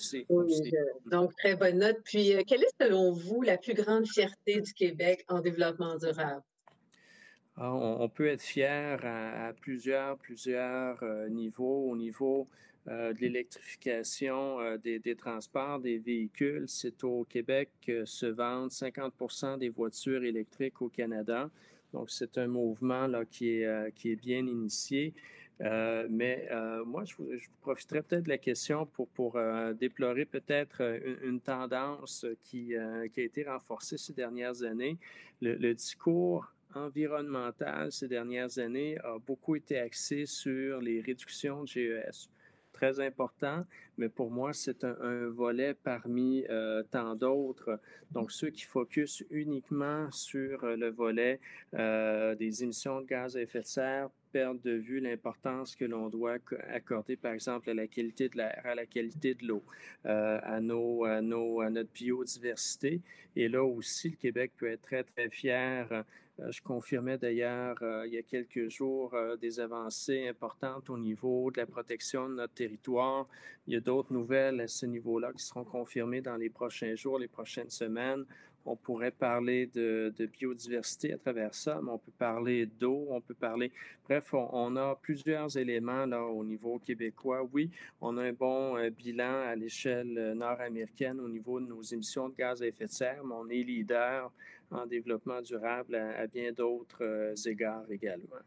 donc, 1.12 1.36
très 1.36 1.56
bonne 1.56 1.80
note. 1.80 1.98
Puis, 2.06 2.34
euh, 2.34 2.44
quelle 2.48 2.64
est 2.64 2.82
selon 2.82 3.12
vous 3.12 3.42
la 3.42 3.58
plus 3.58 3.74
grande 3.74 4.08
fierté 4.08 4.62
du 4.62 4.74
Québec 4.74 5.26
en 5.28 5.42
développement 5.42 5.98
durable? 5.98 6.42
Ah, 7.58 7.74
on, 7.74 8.08
peut 8.08 8.28
être 8.28 8.42
fier 8.42 9.04
à, 9.04 9.52
plusieurs, 9.60 10.18
plusieurs 10.18 11.02
euh, 11.04 11.28
niveaux. 11.28 11.90
Au 11.90 11.98
niveau 11.98 12.48
euh, 12.88 13.12
de 13.14 13.20
l'électrification 13.20 14.78
des, 14.78 15.00
des, 15.00 15.16
transports, 15.16 15.80
des 15.80 15.98
véhicules, 15.98 16.66
c'est 16.68 17.04
au 17.04 17.26
Québec 17.26 17.72
que 17.86 18.06
se 18.06 18.28
vendent 18.28 18.70
50% 18.70 19.58
des 19.58 19.70
voitures 19.70 20.24
électriques 20.24 20.82
au 20.82 20.88
Canada. 20.88 21.50
Donc, 21.94 22.10
c'est 22.10 22.38
un 22.38 22.48
mouvement 22.48 23.08
là, 23.08 23.26
qui, 23.26 23.50
est, 23.50 23.92
qui 23.96 24.12
est 24.12 24.16
bien 24.16 24.40
initié. 24.40 25.14
Euh, 25.62 26.08
mais 26.10 26.48
euh, 26.52 26.86
moi, 26.86 27.04
je, 27.04 27.16
je 27.38 27.48
profiterais 27.62 28.02
peut-être 28.04 28.24
de 28.24 28.30
la 28.30 28.38
question 28.38 28.86
pour, 28.86 29.36
euh, 29.36 29.74
déplorer 29.74 30.26
peut-être 30.26 30.82
une, 31.24 31.40
tendance 31.40 32.26
qui, 32.44 32.76
a 32.76 33.06
été 33.06 33.44
renforcée 33.44 33.98
ces 33.98 34.14
dernières 34.14 34.64
années. 34.64 34.98
Le, 35.42 35.74
discours 35.74 36.52
environnemental 36.76 37.92
ces 37.92 38.08
dernières 38.08 38.60
années 38.60 38.98
a 39.00 39.18
beaucoup 39.26 39.56
été 39.56 39.80
axé 39.80 40.26
sur 40.26 40.82
les 40.82 41.02
réductions 41.02 41.64
de 41.64 41.68
GES 41.68 42.30
très 42.78 43.00
important, 43.00 43.66
mais 43.98 44.10
pour 44.10 44.30
moi, 44.30 44.54
c'est 44.54 44.84
un, 44.84 45.28
volet 45.30 45.74
parmi 45.74 46.46
tant 46.92 47.16
d'autres. 47.16 47.80
Donc, 48.12 48.32
ceux 48.32 48.50
qui 48.50 48.64
focusent 48.64 49.26
uniquement 49.32 50.12
sur 50.12 50.66
le 50.66 50.90
volet 50.90 51.40
des 51.74 52.64
émissions 52.64 53.02
de 53.02 53.06
gaz 53.06 53.36
à 53.36 53.42
effet 53.42 53.62
de 53.62 53.66
serre 53.66 54.10
perdre 54.32 54.62
de 54.62 54.72
vue 54.72 55.00
l'importance 55.00 55.76
que 55.76 55.86
l'on 55.86 56.10
doit 56.10 56.38
accorder, 56.70 57.16
par 57.16 57.34
exemple, 57.34 57.70
à 57.70 57.74
la 57.74 57.88
qualité 57.88 58.30
de 58.30 58.38
l'air, 58.38 58.62
à 58.66 58.76
la 58.76 58.86
qualité 58.86 59.34
de 59.34 59.48
l'eau, 59.48 59.64
euh, 60.06 60.40
à 60.44 60.60
notre 60.60 61.92
biodiversité. 61.92 63.02
Et 63.36 63.48
là 63.48 63.64
aussi, 63.64 64.10
le 64.10 64.16
Québec 64.16 64.52
peut 64.58 64.70
être 64.70 64.82
très, 64.82 65.04
très 65.04 65.30
fier. 65.30 66.04
Euh, 66.40 66.52
je 66.52 66.62
confirmais 66.62 67.18
d'ailleurs 67.18 67.78
euh, 67.82 68.06
il 68.08 68.14
y 68.14 68.18
a 68.18 68.22
quelques 68.22 68.70
jours 68.70 69.16
des 69.42 69.60
avancées 69.60 70.28
importantes 70.28 70.90
au 70.90 70.98
niveau 70.98 71.52
de 71.52 71.60
la 71.60 71.66
protection 71.66 72.30
de 72.30 72.36
notre 72.36 72.54
territoire. 72.54 73.28
Il 73.68 73.74
y 73.74 73.78
a 73.78 73.80
d'autres 73.80 74.14
nouvelles 74.14 74.62
à 74.62 74.68
ce 74.68 74.86
niveau-là 74.86 75.34
qui 75.34 75.44
seront 75.44 75.64
confirmées 75.64 76.22
dans 76.22 76.36
les 76.38 76.50
prochains 76.50 76.96
jours, 76.96 77.20
les 77.20 77.28
prochaines 77.28 77.70
semaines. 77.70 78.26
On 78.70 78.76
pourrait 78.76 79.12
parler 79.12 79.68
de, 79.68 80.14
biodiversité 80.38 81.14
à 81.14 81.18
travers 81.18 81.56
ça, 81.56 81.80
mais 81.82 81.90
on 81.90 81.98
peut 81.98 82.12
parler 82.18 82.66
d'eau, 82.66 83.08
on 83.10 83.22
peut 83.22 83.34
parler. 83.34 83.72
Bref, 84.04 84.34
on, 84.34 84.76
a 84.76 84.94
plusieurs 85.02 85.58
éléments 85.58 86.06
là 86.06 86.22
au 86.22 86.44
niveau 86.44 86.78
québécois. 86.78 87.48
Oui, 87.54 87.72
on 88.02 88.18
a 88.18 88.24
un 88.24 88.34
bon 88.34 88.76
euh, 88.76 88.90
bilan 88.90 89.44
à 89.48 89.56
l'échelle 89.56 90.18
euh, 90.18 90.34
nord-américaine 90.34 91.22
au 91.22 91.30
niveau 91.30 91.62
de 91.62 91.66
nos 91.66 91.82
émissions 91.82 92.28
de 92.28 92.36
gaz 92.36 92.62
à 92.62 92.68
effet 92.68 92.88
de 92.88 92.92
serre, 92.92 93.24
mais 93.24 93.36
on 93.36 93.48
est 93.48 93.64
leader 93.64 94.34
en 94.72 94.86
développement 94.86 95.42
durable 95.42 95.96
à, 95.96 96.28
bien 96.28 96.52
d'autres 96.52 97.04
euh, 97.04 97.36
égards 97.46 97.90
également. 97.90 98.38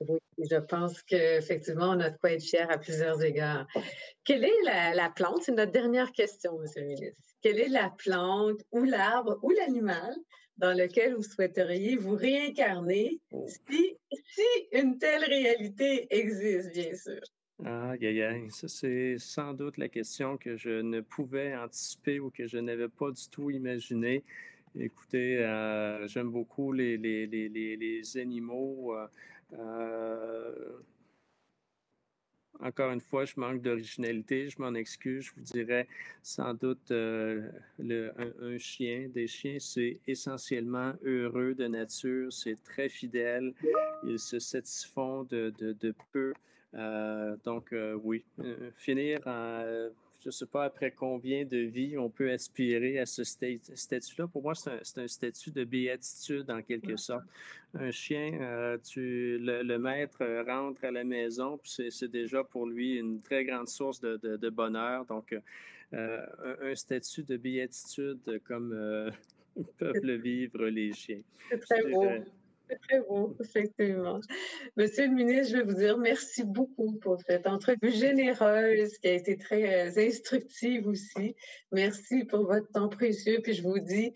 Oui, 0.00 0.18
je 0.38 0.56
pense 0.56 1.02
qu'effectivement, 1.02 1.90
on 1.90 2.00
a 2.00 2.10
de 2.10 2.18
quoi 2.18 2.32
être 2.32 2.42
fier 2.42 2.70
à 2.70 2.78
plusieurs 2.78 3.20
égards. 3.22 3.66
Quelle 4.24 4.44
est 4.44 4.62
la, 4.64 4.94
la 4.94 5.10
plante? 5.10 5.42
C'est 5.42 5.52
notre 5.52 5.72
dernière 5.72 6.12
question, 6.12 6.62
M. 6.62 6.68
le 6.76 6.84
ministre 6.84 7.28
quelle 7.42 7.60
est 7.60 7.68
la 7.68 7.90
plante 7.90 8.60
ou 8.72 8.84
l'arbre 8.84 9.38
ou 9.42 9.50
l'animal 9.50 10.14
dans 10.56 10.76
lequel 10.76 11.14
vous 11.14 11.22
souhaiteriez 11.22 11.96
vous 11.96 12.16
réincarner 12.16 13.20
oh. 13.30 13.46
si, 13.68 13.96
une 14.72 14.98
telle 14.98 15.24
réalité 15.24 16.06
existe, 16.10 16.72
bien 16.72 16.94
sûr? 16.96 17.20
Ah, 17.64 17.92
aïe, 17.92 18.50
ça 18.50 18.68
c'est 18.68 19.16
sans 19.18 19.52
doute 19.52 19.78
la 19.78 19.88
question 19.88 20.36
que 20.36 20.56
je 20.56 20.80
ne 20.80 21.00
pouvais 21.00 21.56
anticiper 21.56 22.20
ou 22.20 22.30
que 22.30 22.46
je 22.46 22.58
n'avais 22.58 22.88
pas 22.88 23.10
du 23.10 23.28
tout 23.30 23.50
imaginé. 23.50 24.24
Écoutez, 24.76 25.38
euh, 25.38 26.06
j'aime 26.08 26.30
beaucoup 26.30 26.72
les, 26.72 26.96
les, 26.96 27.26
les, 27.26 27.48
les 27.48 28.16
animaux. 28.18 28.94
Euh, 28.94 29.06
euh, 29.54 30.78
encore 32.60 32.90
une 32.90 33.00
fois, 33.00 33.24
je 33.24 33.34
manque 33.36 33.62
d'originalité, 33.62 34.48
je 34.48 34.60
m'en 34.60 34.74
excuse. 34.74 35.26
Je 35.26 35.32
vous 35.36 35.42
dirais 35.42 35.86
sans 36.22 36.54
doute 36.54 36.90
un, 36.90 38.58
chien. 38.58 39.08
Des 39.14 39.26
chiens, 39.26 39.58
c'est 39.60 40.00
essentiellement 40.06 40.94
heureux 41.02 41.54
de 41.54 41.66
nature, 41.66 42.32
c'est 42.32 42.62
très 42.64 42.88
fidèle, 42.88 43.54
ils 44.04 44.18
se 44.18 44.38
satisfont 44.38 45.22
de, 45.24 45.52
de, 45.58 45.94
peu. 46.12 46.34
Donc, 47.44 47.72
oui, 48.02 48.24
finir, 48.74 49.20
je 50.20 50.28
ne 50.28 50.30
sais 50.32 50.46
pas 50.46 50.64
après 50.64 50.90
combien 50.90 51.44
de 51.44 51.58
vies 51.58 51.96
on 51.96 52.10
peut 52.10 52.30
aspirer 52.30 52.98
à 52.98 53.06
ce 53.06 53.22
statut-là. 53.24 54.26
Pour 54.26 54.42
moi, 54.42 54.54
c'est 54.54 54.98
un, 54.98 55.08
statut 55.08 55.50
de 55.50 55.64
béatitude 55.64 56.50
en 56.50 56.60
quelque 56.62 56.96
sorte. 56.96 57.24
Un 57.74 57.90
chien, 57.90 58.32
euh, 58.40 58.78
tu, 58.78 59.38
le, 59.38 59.78
maître 59.78 60.24
rentre 60.46 60.84
à 60.84 60.90
la 60.90 61.04
maison, 61.04 61.58
puis 61.58 61.90
c'est 61.90 62.10
déjà 62.10 62.42
pour 62.42 62.66
lui 62.66 62.96
une 62.96 63.20
très 63.20 63.44
grande 63.44 63.68
source 63.68 64.00
de, 64.00 64.48
bonheur. 64.50 65.04
Donc, 65.04 65.36
euh, 65.94 66.26
un, 66.62 66.74
statut 66.74 67.22
de 67.22 67.36
béatitude 67.36 68.40
comme 68.44 69.12
peuvent 69.78 70.02
le 70.02 70.16
vivre 70.16 70.66
les 70.66 70.92
chiens. 70.92 71.22
C'est 71.50 71.60
très 71.60 71.82
beau. 71.90 72.04
C'est 72.68 72.78
très 72.80 73.00
beau, 73.00 73.36
effectivement. 73.42 74.20
Monsieur 74.76 75.06
le 75.06 75.14
ministre, 75.14 75.52
je 75.52 75.56
veux 75.58 75.64
vous 75.64 75.78
dire 75.78 75.96
merci 75.98 76.44
beaucoup 76.44 76.92
pour 76.98 77.18
cette 77.26 77.46
entrevue 77.46 77.90
généreuse 77.90 78.98
qui 78.98 79.08
a 79.08 79.12
été 79.12 79.36
très 79.38 79.88
euh, 79.88 80.06
instructive 80.08 80.86
aussi. 80.86 81.34
Merci 81.72 82.24
pour 82.24 82.46
votre 82.46 82.70
temps 82.72 82.88
précieux. 82.88 83.40
Puis 83.42 83.54
je 83.54 83.62
vous 83.62 83.78
dis 83.78 84.12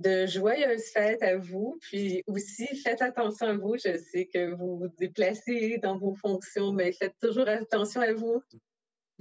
de 0.00 0.26
joyeuses 0.26 0.90
fêtes 0.92 1.22
à 1.22 1.36
vous. 1.36 1.78
Puis 1.80 2.22
aussi, 2.26 2.66
faites 2.76 3.02
attention 3.02 3.46
à 3.46 3.56
vous. 3.56 3.76
Je 3.76 3.96
sais 3.98 4.26
que 4.26 4.52
vous 4.54 4.78
vous 4.78 4.88
déplacez 4.98 5.78
dans 5.78 5.98
vos 5.98 6.14
fonctions, 6.14 6.72
mais 6.72 6.92
faites 6.92 7.14
toujours 7.20 7.48
attention 7.48 8.00
à 8.00 8.12
vous. 8.12 8.42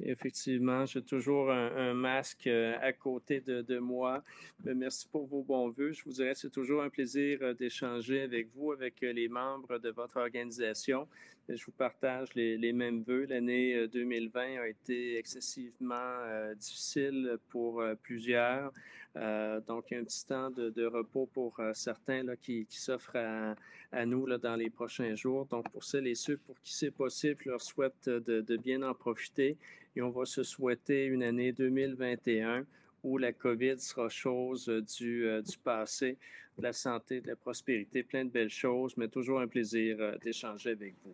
Effectivement, 0.02 0.88
j'ai 0.88 1.04
toujours 1.04 1.52
un, 1.52 1.94
masque 1.94 2.48
euh, 2.48 2.76
à 2.82 2.94
côté 2.94 3.41
de, 3.41 3.78
moi. 3.78 4.24
merci 4.64 5.08
pour 5.08 5.28
vos 5.28 5.44
bons 5.44 5.70
voeux. 5.70 5.91
Je 5.91 6.04
vous 6.04 6.14
dirais, 6.14 6.34
c'est 6.34 6.50
toujours 6.50 6.82
un 6.82 6.89
plaisir 6.89 7.38
euh, 7.44 7.54
d'échanger 7.54 8.22
avec 8.22 8.48
vous, 8.56 8.72
avec 8.72 9.04
euh, 9.04 9.14
les 9.14 9.28
membres 9.28 9.78
de 9.78 9.91
votre 9.91 10.18
organisation. 10.18 11.08
Je 11.48 11.64
vous 11.64 11.72
partage 11.74 12.34
les, 12.34 12.74
mêmes 12.74 13.04
voeux. 13.04 13.26
L'année 13.26 13.88
2020 13.89 14.62
a 14.62 14.68
été 14.68 15.18
excessivement 15.18 16.54
difficile 16.56 17.38
pour 17.50 17.84
plusieurs. 18.02 18.72
Donc, 19.16 19.91
un 19.91 20.03
petit 20.03 20.26
temps 20.26 20.49
de, 20.49 20.86
repos 20.86 21.28
pour 21.28 21.59
certains 21.74 22.24
là, 22.24 22.36
qui, 22.36 22.66
s'offrent 22.70 23.55
à, 23.91 24.05
nous 24.05 24.26
là, 24.26 24.38
dans 24.38 24.55
les 24.55 24.70
prochains 24.70 25.16
jours. 25.16 25.45
Donc, 25.45 25.70
pour 25.72 25.84
celles 25.84 26.07
et 26.07 26.16
ceux 26.16 26.38
pour 26.38 26.59
qui 26.61 26.74
c'est 26.74 26.91
possible, 26.91 27.41
je 27.43 27.49
leur 27.49 27.61
souhaite 27.61 28.09
de 28.09 28.57
bien 28.57 28.82
en 28.82 28.93
profiter 28.93 29.57
et 29.95 30.01
on 30.01 30.09
va 30.09 30.26
se 30.26 30.43
souhaiter 30.43 31.05
une 31.05 31.24
année 31.24 31.51
2021 31.51 32.66
où 33.03 33.18
la 33.18 33.34
COVID 33.34 33.80
sera 33.80 34.09
chose 34.09 34.68
du, 34.97 35.28
euh, 35.28 35.41
du 35.41 35.57
passé, 35.57 36.18
de 36.57 36.64
la 36.64 36.74
santé, 36.74 37.22
de 37.22 37.28
la 37.28 37.36
prospérité, 37.36 38.03
plein 38.03 38.24
de 38.26 38.30
belles 38.30 38.49
choses, 38.49 38.95
mais 38.97 39.07
toujours 39.07 39.41
un 39.41 39.47
plaisir 39.47 39.97
euh, 39.99 40.16
d'échanger 40.24 40.72
avec 40.72 40.95
vous. 41.03 41.14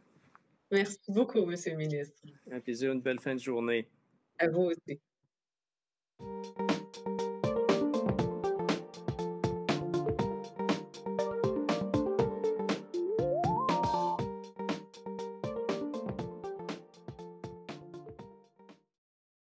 Merci 0.71 0.99
beaucoup, 1.09 1.43
Monsieur 1.45 1.71
le 1.71 1.77
ministre. 1.77 2.21
Un 2.51 2.59
plaisir, 2.59 2.91
une 2.91 3.01
belle 3.01 3.19
fin 3.19 3.33
de 3.33 3.39
journée. 3.39 3.87
À 4.37 4.47
vous 4.47 4.71
aussi. 4.71 4.99